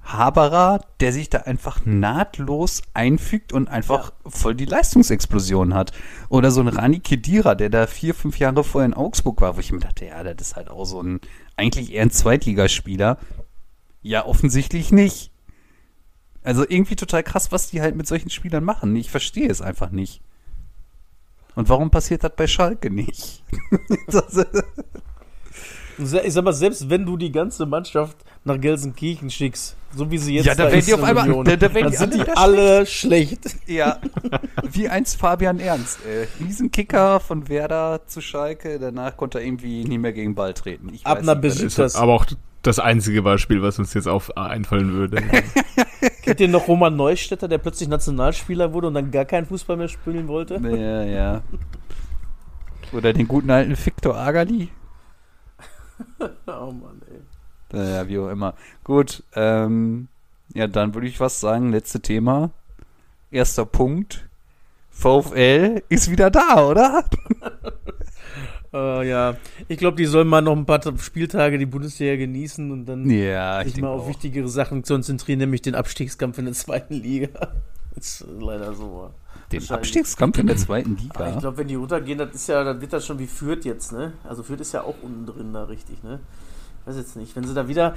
[0.03, 4.31] Haberer, der sich da einfach nahtlos einfügt und einfach ja.
[4.31, 5.91] voll die Leistungsexplosion hat.
[6.29, 9.59] Oder so ein Rani Kedira, der da vier, fünf Jahre vorher in Augsburg war, wo
[9.59, 11.19] ich mir dachte, ja, das ist halt auch so ein,
[11.55, 13.17] eigentlich eher ein Zweitligaspieler.
[14.01, 15.31] Ja, offensichtlich nicht.
[16.43, 18.95] Also irgendwie total krass, was die halt mit solchen Spielern machen.
[18.95, 20.21] Ich verstehe es einfach nicht.
[21.55, 23.43] Und warum passiert das bei Schalke nicht?
[25.97, 30.35] ich sag mal, selbst wenn du die ganze Mannschaft nach Gelsenkirchen schickst, so wie sie
[30.35, 32.85] jetzt ja, da, da werden die auf einmal, da, da werden die sind die alle
[32.85, 33.49] schlecht.
[33.49, 33.57] schlecht.
[33.67, 33.99] Ja,
[34.71, 35.99] wie einst Fabian Ernst.
[36.05, 40.89] Äh, Riesenkicker von Werder zu Schalke, danach konnte er irgendwie nie mehr gegen Ball treten.
[40.93, 41.95] Ich Ab einer Besiktas.
[41.95, 42.25] Aber auch
[42.63, 45.21] das einzige Beispiel, was uns jetzt auf einfallen würde.
[46.21, 49.87] Kennt ihr noch Roman Neustädter, der plötzlich Nationalspieler wurde und dann gar keinen Fußball mehr
[49.87, 50.55] spielen wollte?
[50.55, 51.41] Ja, ja.
[52.93, 54.69] Oder den guten alten Victor Agali.
[56.19, 57.21] oh Mann, ey.
[57.73, 58.53] Ja, wie auch immer.
[58.83, 60.09] Gut, ähm,
[60.53, 61.71] ja, dann würde ich was sagen.
[61.71, 62.51] Letzte Thema.
[63.31, 64.27] Erster Punkt.
[64.89, 67.05] VfL ist wieder da, oder?
[68.73, 69.35] Uh, ja,
[69.67, 73.61] ich glaube, die sollen mal noch ein paar Spieltage die Bundesliga genießen und dann ja,
[73.65, 74.07] sich mal auf auch.
[74.07, 77.29] wichtigere Sachen konzentrieren, nämlich den Abstiegskampf in der zweiten Liga.
[77.93, 79.11] Das ist leider so.
[79.51, 81.13] Den Abstiegskampf in der zweiten Liga?
[81.15, 83.65] Aber ich glaube, wenn die runtergehen, das ist ja, dann wird das schon wie Fürth
[83.65, 84.13] jetzt, ne?
[84.23, 86.21] Also Fürth ist ja auch unten drin da richtig, ne?
[86.79, 87.35] Ich weiß jetzt nicht.
[87.35, 87.93] Wenn sie da wieder.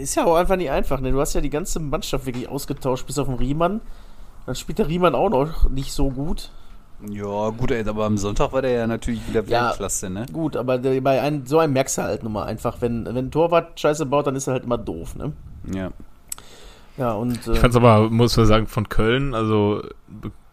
[0.00, 1.12] Ist ja auch einfach nicht einfach, ne?
[1.12, 3.80] Du hast ja die ganze Mannschaft wirklich ausgetauscht, bis auf den Riemann.
[4.46, 6.50] Dann spielt der Riemann auch noch nicht so gut.
[7.06, 10.26] Ja, gut, ey, aber am Sonntag war der ja natürlich wieder Weltklasse, ja, ne?
[10.32, 13.30] Gut, aber bei einem, so einem merkst du halt nun mal einfach, wenn, wenn ein
[13.30, 15.32] Torwart Scheiße baut, dann ist er halt immer doof, ne?
[15.72, 15.90] Ja.
[16.96, 17.46] Ja, und.
[17.46, 19.82] Äh, ich fand's aber, muss man sagen, von Köln, also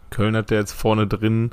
[0.10, 1.52] Köln hat der jetzt vorne drin.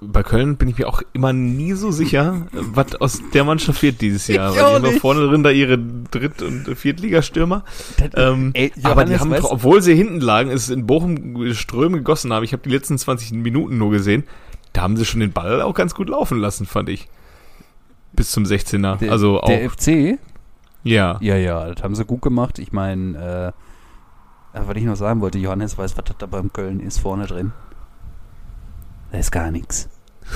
[0.00, 4.00] Bei Köln bin ich mir auch immer nie so sicher, was aus der Mannschaft wird
[4.00, 4.52] dieses Jahr.
[4.52, 7.64] Ich weil die haben vorne drin da ihre Dritt- und Viertligastürmer.
[8.14, 12.44] Ähm, ey, aber die haben, obwohl sie hinten lagen, es in Bochum Ströme gegossen haben.
[12.44, 14.24] Ich habe die letzten 20 Minuten nur gesehen.
[14.72, 17.08] Da haben sie schon den Ball auch ganz gut laufen lassen, fand ich.
[18.12, 18.96] Bis zum 16er.
[18.98, 19.46] Der, also auch.
[19.46, 20.18] Der FC?
[20.84, 21.18] Ja.
[21.20, 22.58] Ja, ja, das haben sie gut gemacht.
[22.58, 23.71] Ich meine, äh,
[24.52, 27.52] was ich noch sagen wollte, Johannes weiß, was das da beim Köln ist vorne drin.
[29.10, 29.88] Das ist gar nichts.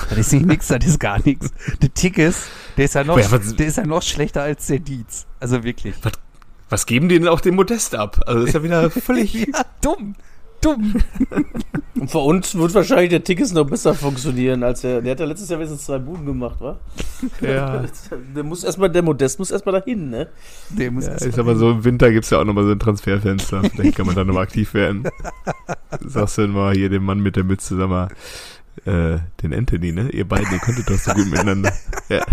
[0.09, 1.51] Das ist nicht nix, das ist gar nichts.
[1.81, 5.25] Der Tickes, der ist ja noch, der ist ja noch schlechter als der Dietz.
[5.39, 5.95] Also wirklich.
[6.03, 6.13] Was,
[6.69, 8.21] was geben die denn auch dem Modest ab?
[8.27, 10.15] Also das ist ja wieder völlig ja, dumm.
[10.61, 10.95] Dumm.
[11.99, 15.01] Und für uns wird wahrscheinlich der Tickets noch besser funktionieren, als der.
[15.01, 16.79] Der hat ja letztes Jahr wenigstens zwei Buden gemacht, wa?
[17.41, 17.83] Ja.
[18.35, 20.27] Der muss erstmal, der Modest muss erstmal dahin, ne?
[20.69, 22.71] Der muss ja erst ist mal aber so, im Winter gibt's ja auch nochmal so
[22.71, 23.63] ein Transferfenster.
[23.63, 25.09] Vielleicht kann man da nochmal aktiv werden.
[26.05, 28.09] Sagst du denn mal hier dem Mann mit der Mütze, sag mal,
[28.85, 30.09] äh, den Anthony, ne?
[30.11, 31.73] Ihr beiden, ihr konntet doch so gut miteinander.
[32.09, 32.23] Ja.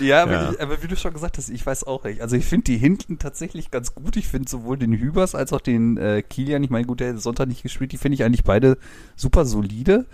[0.00, 0.52] Ja, aber, Ja.
[0.52, 2.20] Ich, aber wie du schon gesagt hast, ich weiß auch nicht.
[2.20, 4.16] Also ich finde die hinten tatsächlich ganz gut.
[4.16, 7.20] Ich finde sowohl den Hübers als auch den äh, Kilian, ich meine, gut, der hat
[7.20, 8.78] Sonntag nicht gespielt, die finde ich eigentlich beide
[9.16, 10.06] super solide.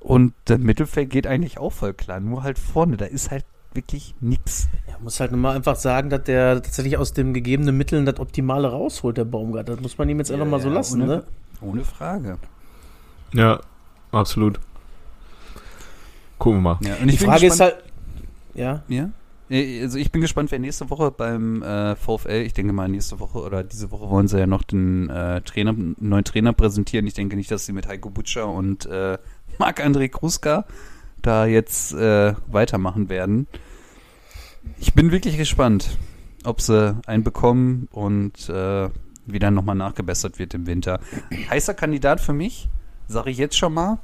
[0.00, 2.20] Und das Mittelfeld geht eigentlich auch voll klar.
[2.20, 4.68] Nur halt vorne, da ist halt wirklich nix.
[4.86, 8.68] Ja, muss halt nochmal einfach sagen, dass der tatsächlich aus den gegebenen Mitteln das Optimale
[8.68, 9.68] rausholt, der Baumgart.
[9.68, 11.24] Das muss man ihm jetzt einfach mal so Ja, lassen, ohne, ne?
[11.60, 12.38] Ohne Frage.
[13.32, 13.58] ja,
[14.12, 14.60] absolut.
[16.38, 16.78] Gucken wir mal.
[16.82, 17.76] Ja, und Die Frage ist halt.
[18.54, 18.82] Ja.
[18.88, 19.10] Ja.
[19.50, 23.38] Also ich bin gespannt, wer nächste Woche beim äh, VfL, ich denke mal nächste Woche
[23.40, 27.06] oder diese Woche wollen sie ja noch den äh, Trainer, neuen Trainer präsentieren.
[27.06, 29.18] Ich denke nicht, dass sie mit Heiko Butscher und äh,
[29.58, 30.64] Marc-André Kruska
[31.20, 33.46] da jetzt äh, weitermachen werden.
[34.78, 35.98] Ich bin wirklich gespannt,
[36.44, 38.88] ob sie einen bekommen und äh,
[39.26, 41.00] wie dann nochmal nachgebessert wird im Winter.
[41.50, 42.68] Heißer Kandidat für mich,
[43.08, 43.98] sage ich jetzt schon mal,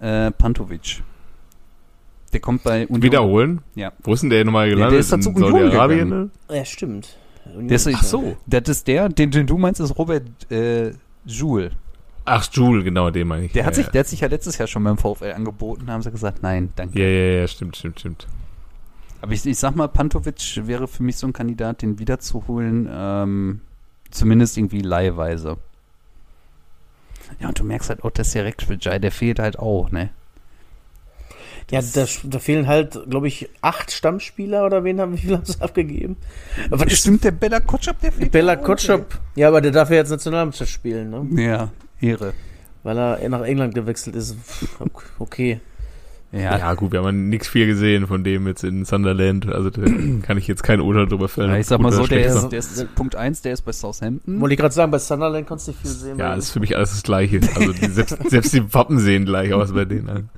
[0.00, 1.02] äh, Pantovic.
[2.34, 3.02] Der kommt bei Union.
[3.02, 3.60] Wiederholen?
[3.76, 3.92] Ja.
[4.02, 5.00] Wo ist denn der nochmal der gelandet?
[5.00, 6.10] ist dann zu In Union Saudi-Arabien?
[6.10, 6.30] gegangen.
[6.48, 6.56] ne?
[6.56, 7.16] Ja, stimmt.
[7.46, 8.36] Der ist, Ach so.
[8.46, 10.92] Das ist der, den, den du meinst, ist Robert äh,
[11.24, 11.70] Joule.
[12.24, 13.52] Ach, Jule, genau, den meine ich.
[13.52, 13.92] Der ja, hat sich, ja.
[13.92, 16.98] der hat sich ja letztes Jahr schon beim VfL angeboten, haben sie gesagt, nein, danke.
[16.98, 18.26] Ja, ja, ja, stimmt, stimmt, stimmt.
[19.20, 23.60] Aber ich, ich sag mal, Pantovic wäre für mich so ein Kandidat, den wiederzuholen, ähm,
[24.10, 25.58] zumindest irgendwie leihweise.
[27.40, 30.10] Ja, und du merkst halt auch, dass der Rekschwitschei, der fehlt halt auch, ne?
[31.70, 35.44] Ja, da, da fehlen halt, glaube ich, acht Stammspieler oder wen haben, wie viel haben
[35.44, 36.16] sie abgegeben?
[36.70, 39.18] Aber Stimmt, der Bella Kotschap, der fehlt Bella Kotschap?
[39.34, 41.42] Ja, aber der darf ja jetzt Nationalmannschaft spielen, ne?
[41.42, 42.34] Ja, Ehre.
[42.82, 44.36] Weil er nach England gewechselt ist.
[44.36, 44.80] Pff,
[45.18, 45.60] Okay.
[46.32, 49.46] Ja, Ja, gut, wir haben nichts viel gesehen von dem jetzt in Sunderland.
[49.48, 49.82] Also da
[50.22, 51.50] kann ich jetzt kein Urteil drüber fällen.
[51.50, 54.40] Ja, ich sag mal so, der ist, der ist Punkt 1, der ist bei Southampton.
[54.40, 56.18] Wollte ich gerade sagen, bei Sunderland konntest du nicht viel sehen.
[56.18, 57.40] Ja, ist für mich alles das Gleiche.
[57.54, 60.28] Also die, selbst, selbst die Wappen sehen gleich aus bei denen.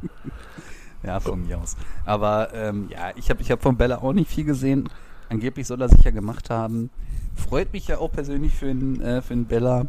[1.06, 1.76] Ja, von mir aus.
[2.04, 4.88] Aber ähm, ja, ich habe ich hab von Bella auch nicht viel gesehen.
[5.28, 6.90] Angeblich soll er sich ja gemacht haben.
[7.36, 9.86] Freut mich ja auch persönlich für den, äh, für den Bella.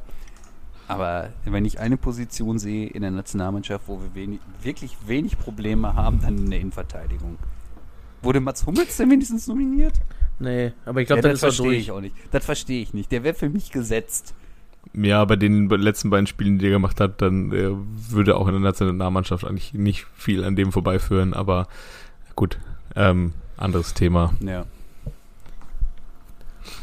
[0.87, 5.95] Aber wenn ich eine Position sehe in der Nationalmannschaft, wo wir wenig, wirklich wenig Probleme
[5.95, 7.37] haben, dann in der Innenverteidigung.
[8.21, 9.95] Wurde Mats Hummels denn wenigstens nominiert?
[10.39, 12.15] Nee, aber ich glaube, ja, das ist er verstehe ich auch nicht.
[12.31, 13.11] Das verstehe ich nicht.
[13.11, 14.33] Der wäre für mich gesetzt.
[14.93, 17.71] Ja, bei den letzten beiden Spielen, die er gemacht hat, dann äh,
[18.11, 21.33] würde auch in der Nationalmannschaft eigentlich nicht viel an dem vorbeiführen.
[21.33, 21.67] Aber
[22.35, 22.59] gut,
[22.95, 24.33] ähm, anderes Thema.
[24.39, 24.65] Ja.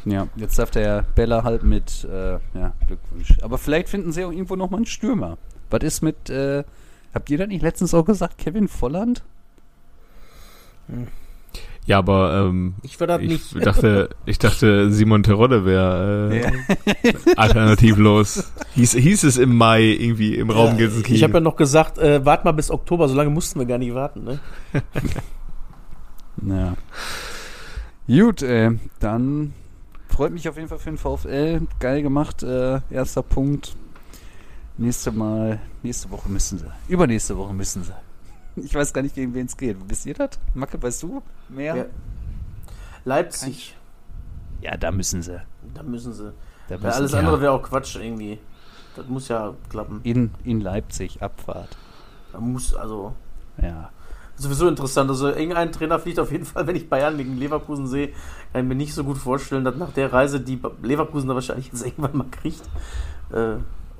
[0.04, 3.36] Ja, jetzt darf der Bella halt mit, äh, ja, Glückwunsch.
[3.42, 5.38] Aber vielleicht finden sie auch irgendwo nochmal einen Stürmer.
[5.70, 6.64] Was ist mit, äh,
[7.14, 9.22] habt ihr da nicht letztens auch gesagt, Kevin Volland?
[11.86, 13.66] Ja, aber ähm, Ich ich nicht.
[13.66, 16.50] dachte, ich dachte, Simon Terodde wäre äh, Ja.
[17.36, 18.50] alternativlos.
[18.74, 21.16] Hieß, hieß es im Mai irgendwie im Raum Ja, Gelsenkirchen.
[21.16, 23.78] ich habe ja noch gesagt, äh, wart mal bis Oktober, so lange mussten wir gar
[23.78, 24.38] nicht warten, ne?
[26.46, 26.74] Ja.
[28.06, 28.70] Gut, äh,
[29.00, 29.52] dann
[30.08, 31.62] freut mich auf jeden Fall für den VfL.
[31.80, 33.76] Geil gemacht, äh, erster Punkt.
[34.76, 36.66] Nächste Mal, nächste Woche müssen sie.
[36.88, 37.92] Übernächste Woche müssen sie.
[38.56, 39.76] Ich weiß gar nicht, gegen wen es geht.
[39.88, 40.30] Wisst ihr das?
[40.54, 41.76] Macke, weißt du mehr?
[41.76, 41.84] Ja.
[43.04, 43.76] Leipzig,
[44.60, 45.40] Ja, da müssen sie.
[45.74, 46.32] da müssen sie.
[46.68, 47.18] Da müssen alles sie.
[47.18, 48.38] andere wäre auch Quatsch irgendwie.
[48.96, 50.00] Das muss ja klappen.
[50.04, 51.76] in, in Leipzig, Abfahrt.
[52.32, 53.14] Da muss, also,
[53.60, 53.90] Ja.
[54.36, 55.10] sowieso interessant.
[55.10, 58.08] Also, irgendein Trainer fliegt auf jeden Fall, wenn ich Bayern gegen Leverkusen sehe,
[58.52, 61.66] kann ich mir nicht so gut vorstellen, dass nach der Reise die Leverkusen da wahrscheinlich
[61.66, 62.62] jetzt irgendwann mal kriegt.
[63.32, 63.56] Äh,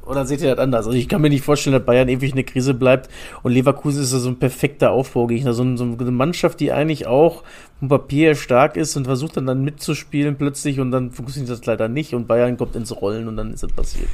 [0.07, 0.87] oder seht ihr das anders?
[0.87, 3.11] Also ich kann mir nicht vorstellen, dass Bayern ewig in der Krise bleibt
[3.43, 5.53] und Leverkusen ist ja so ein perfekter Aufbaugegner.
[5.53, 7.43] So, ein, so eine Mannschaft, die eigentlich auch
[7.79, 11.89] vom Papier stark ist und versucht dann, dann mitzuspielen plötzlich und dann funktioniert das leider
[11.89, 14.09] nicht und Bayern kommt ins Rollen und dann ist es passiert.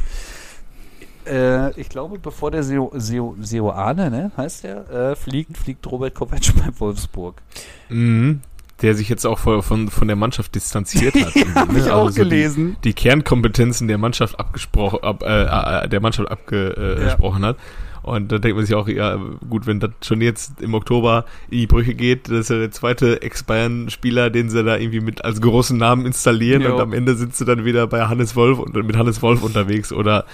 [1.26, 6.14] Äh, ich glaube, bevor der Seo, Seo, Seoane, ne, heißt der, äh, fliegt, fliegt Robert
[6.14, 7.42] Kovac bei Wolfsburg.
[7.88, 8.40] Mhm.
[8.82, 11.34] Der sich jetzt auch von, von, von der Mannschaft distanziert hat.
[11.54, 12.76] Hab ich auch gelesen.
[12.82, 17.56] Die, die Kernkompetenzen der Mannschaft abgesprochen, ab, äh, äh, der Mannschaft abgesprochen hat.
[18.02, 19.18] Und da denkt man sich auch, ja,
[19.48, 22.70] gut, wenn das schon jetzt im Oktober in die Brüche geht, das ist ja der
[22.70, 26.74] zweite Ex-Bayern-Spieler, den sie da irgendwie mit als großen Namen installieren Jo.
[26.74, 29.92] und am Ende sitzt du dann wieder bei Hannes Wolf und mit Hannes Wolf unterwegs
[29.92, 30.24] oder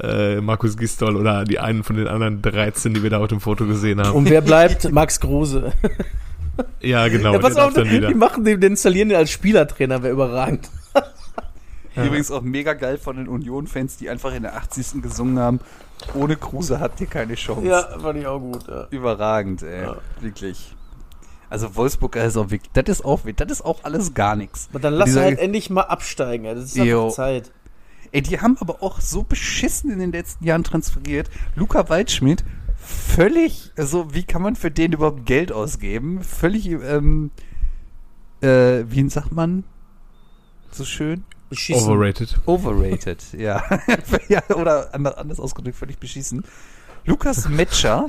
[0.00, 3.40] äh, Markus Gistol oder die einen von den anderen 13, die wir da auf dem
[3.40, 4.14] Foto gesehen haben.
[4.14, 4.90] Und wer bleibt?
[4.92, 5.72] Max Kruse.
[6.80, 8.08] Ja, genau, ja, pass auf, dann wieder.
[8.08, 10.70] die machen den, den installieren den als Spielertrainer, wäre überragend.
[11.96, 15.02] Übrigens auch mega geil von den Union-Fans, die einfach in der 80.
[15.02, 15.60] gesungen haben,
[16.14, 17.66] ohne Kruse habt ihr keine Chance.
[17.66, 18.68] Ja, fand ich auch gut.
[18.68, 18.86] Ja.
[18.90, 19.82] Überragend, ey.
[19.82, 19.96] Ja.
[20.20, 20.74] Wirklich.
[21.48, 24.68] Also Wolfsburg ist auch wirklich, das ist auch, das ist auch alles gar nichts.
[24.72, 26.44] Und dann lass halt endlich mal absteigen.
[26.44, 26.54] ey.
[26.54, 27.12] Das ist einfach.
[27.12, 27.52] Zeit.
[28.12, 31.28] Ey, die haben aber auch so beschissen in den letzten Jahren transferiert.
[31.54, 32.44] Luca Waldschmidt,
[32.86, 36.22] völlig, also wie kann man für den überhaupt Geld ausgeben?
[36.22, 37.30] Völlig, ähm,
[38.40, 39.64] äh, wie sagt man
[40.70, 41.24] so schön?
[41.48, 41.90] Beschissen.
[41.90, 42.40] Overrated.
[42.46, 43.62] Overrated, ja.
[44.28, 44.42] ja.
[44.54, 46.44] Oder ander- anders ausgedrückt, völlig beschissen.
[47.04, 48.08] Lukas Metscher,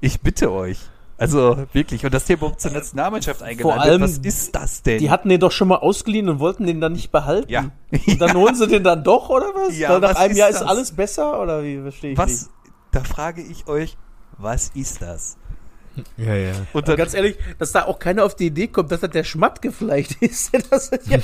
[0.00, 0.78] ich bitte euch.
[1.16, 4.98] Also wirklich, und dass der überhaupt zur Nationalmannschaft eingeladen allem, wird, was ist das denn?
[5.00, 7.50] Die hatten den doch schon mal ausgeliehen und wollten den dann nicht behalten.
[7.50, 7.70] Ja.
[8.06, 9.76] Und dann holen sie den dann doch, oder was?
[9.76, 10.62] Ja, Weil nach was einem ist Jahr das?
[10.62, 11.78] ist alles besser, oder wie?
[11.78, 12.50] Verstehe ich was, nicht.
[12.92, 13.96] Da frage ich euch,
[14.38, 15.36] was ist das?
[16.16, 16.52] Ja, ja.
[16.72, 19.24] Und Und ganz ehrlich, dass da auch keiner auf die Idee kommt, dass das der
[19.24, 20.52] Schmatt vielleicht ist.
[20.70, 21.18] Das ist ja,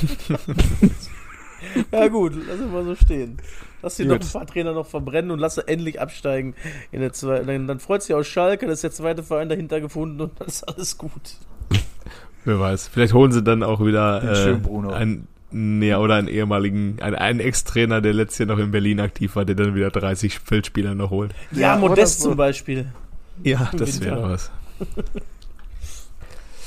[1.92, 3.38] ja gut, lass ihn mal so stehen.
[3.82, 4.20] Lass die Gut.
[4.20, 6.54] noch ein paar Trainer noch verbrennen und lass sie endlich absteigen.
[6.90, 7.46] In der zweiten.
[7.46, 10.64] Dann, dann freut sich auch Schalke, dass der zweite Verein dahinter gefunden und dann ist
[10.64, 11.36] alles gut.
[12.44, 12.88] Wer weiß.
[12.88, 17.40] Vielleicht holen sie dann auch wieder Den äh, einen, nee, oder einen ehemaligen, einen, einen
[17.40, 21.10] Ex-Trainer, der letztes Jahr noch in Berlin aktiv war, der dann wieder 30 Feldspieler noch
[21.10, 21.32] holt.
[21.52, 22.28] Ja, Ja, Modest so.
[22.30, 22.86] zum Beispiel.
[23.42, 24.50] Ja, das wäre was.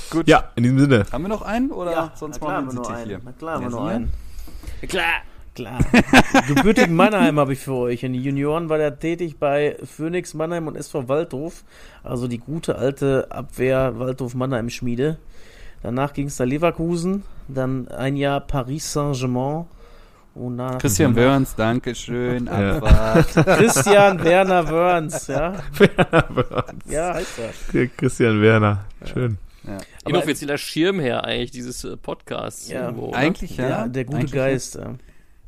[0.10, 0.28] Gut.
[0.28, 1.06] Ja, in diesem Sinne.
[1.12, 3.16] Haben wir noch einen oder sonst na klar, machen wir haben wir einen nur hier?
[3.18, 3.26] einen.
[3.26, 3.96] Na klar, haben wir Ja, nur sicher?
[3.96, 4.90] einen.
[4.90, 5.14] Klar.
[5.56, 5.80] Klar.
[6.48, 8.04] Gebürtigen Mannheim habe ich für euch.
[8.04, 11.64] In den Junioren war er tätig bei Phoenix Mannheim und SV Waldhof.
[12.04, 15.18] Also die gute alte Abwehr Waldhof-Mannheim-Schmiede.
[15.84, 17.24] Danach ging es da Leverkusen.
[17.48, 19.66] Dann ein Jahr Paris Saint-Germain.
[20.36, 22.78] Und nach Christian Wörns, Dankeschön, Ja.
[22.78, 23.46] Abfahrt.
[23.58, 25.56] Christian Werner Wörns, ja.
[26.88, 27.40] Ja, heißt
[27.74, 27.88] er.
[27.88, 28.86] Christian Werner.
[29.12, 29.38] Schön.
[30.06, 32.70] Inoffizieller Schirmherr eigentlich dieses äh, Podcasts.
[32.70, 33.12] Ja, irgendwo?
[33.14, 33.70] Eigentlich ja.
[33.70, 34.76] Ja, der gute Eigentlich Geist.
[34.76, 34.96] Ja.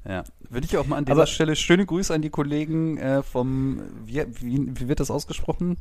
[0.07, 0.23] Ja.
[0.49, 3.81] Würde ich auch mal an dieser Aber- Stelle schöne Grüße an die Kollegen äh, vom,
[4.05, 5.77] wie, wie, wie wird das ausgesprochen?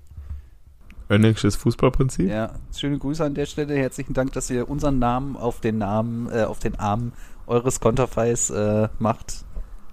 [1.10, 2.28] Önningsches Fußballprinzip.
[2.30, 3.74] Ja, schöne Grüße an der Stelle.
[3.74, 7.12] Herzlichen Dank, dass ihr unseren Namen auf den Namen, äh, auf den Arm
[7.46, 9.44] eures Konterfeis äh, macht.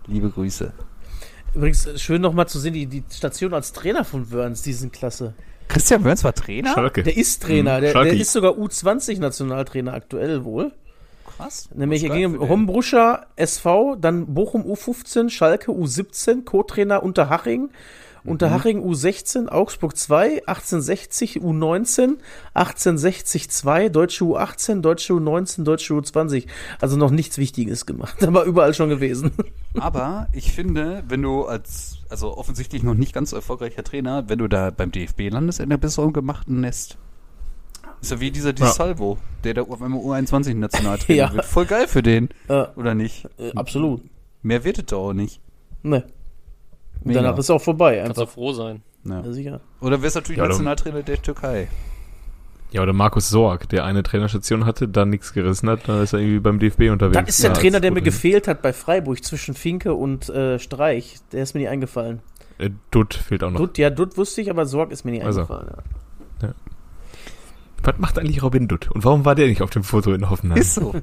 [0.06, 0.72] Liebe Grüße.
[1.56, 5.34] Übrigens, schön nochmal zu sehen, die, die Station als Trainer von Wörns, die sind klasse.
[5.70, 6.74] Christian Wörns war Trainer?
[6.74, 7.04] Schalke.
[7.04, 10.72] Der ist Trainer, Mhm, der, der ist sogar U20-Nationaltrainer aktuell wohl.
[11.36, 11.70] Krass.
[11.76, 12.48] Nämlich er ging um.
[12.48, 17.70] Hombruscher SV, dann Bochum U15, Schalke U17, Co-Trainer Unterhaching, Mhm.
[18.28, 22.18] Unterhaching U16, Augsburg 2, 1860 U19,
[22.54, 26.48] 1860 2, Deutsche U18, Deutsche U19, Deutsche U20.
[26.80, 29.32] Also noch nichts Wichtiges gemacht, aber überall schon gewesen.
[29.80, 34.40] Aber ich finde, wenn du als, also offensichtlich noch nicht ganz so erfolgreicher Trainer, wenn
[34.40, 36.98] du da beim DFB landest in der besseren gemachten Nest.
[38.02, 38.70] Ist ja wie dieser Di Ja.
[38.72, 41.34] Salvo, der da auf einmal U21-Nationaltrainer Ja.
[41.34, 41.46] wird.
[41.46, 43.28] Voll geil für den, äh, oder nicht?
[43.38, 44.02] äh, absolut.
[44.42, 45.42] Mehr wird es doch auch nicht.
[45.84, 46.06] Ne.
[47.00, 47.22] Und Mega.
[47.22, 48.34] danach ist auch vorbei, Kannst du einfach.
[48.34, 48.82] froh sein.
[49.04, 49.22] Ja.
[49.22, 49.62] Ja, sicher.
[49.82, 51.68] Oder wärst natürlich Ja, Nationaltrainer der Türkei.
[52.72, 56.20] Ja, oder Markus Sorg, der eine Trainerstation hatte, dann nichts gerissen hat, dann ist er
[56.20, 57.18] irgendwie beim DFB unterwegs.
[57.26, 60.60] Das ist der Ja, Trainer, der mir gefehlt hat bei Freiburg zwischen Finke und äh,
[60.60, 61.16] Streich.
[61.32, 62.20] Der ist mir nicht eingefallen.
[62.58, 63.60] Äh, Dutt fehlt auch noch.
[63.62, 65.42] Dutt, ja, Dutt wusste ich, aber Sorg ist mir nicht Also.
[65.42, 65.72] eingefallen.
[66.42, 66.54] Ja.
[67.84, 68.92] Was macht eigentlich Robin Dutt?
[68.92, 70.58] Und warum war der nicht auf dem Foto in Hoffenheim?
[70.60, 70.94] Ist so.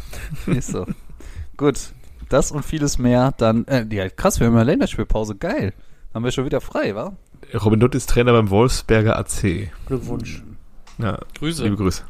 [0.46, 0.86] ist so.
[1.56, 1.92] Gut.
[2.32, 3.66] Das und vieles mehr dann.
[3.66, 5.36] Äh, ja, krass, wir haben ja Länderspielpause.
[5.36, 5.74] Geil.
[6.14, 7.12] Haben wir schon wieder frei, wa?
[7.62, 9.70] Robin Dutt ist Trainer beim Wolfsberger AC.
[9.86, 10.42] Glückwunsch.
[10.96, 11.64] Ja, Grüße.
[11.64, 12.04] liebe Grüße.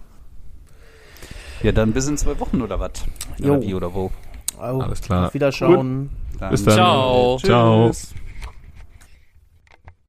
[1.64, 2.92] Ja, dann bis in zwei Wochen oder was?
[3.42, 4.12] Oder wie oder wo?
[4.58, 5.26] Alles klar.
[5.26, 6.10] Auf Wiederschauen.
[6.38, 6.74] Dann Bis dann.
[6.74, 7.38] Ciao.
[7.38, 7.88] Ciao.
[7.88, 8.14] Tschüss.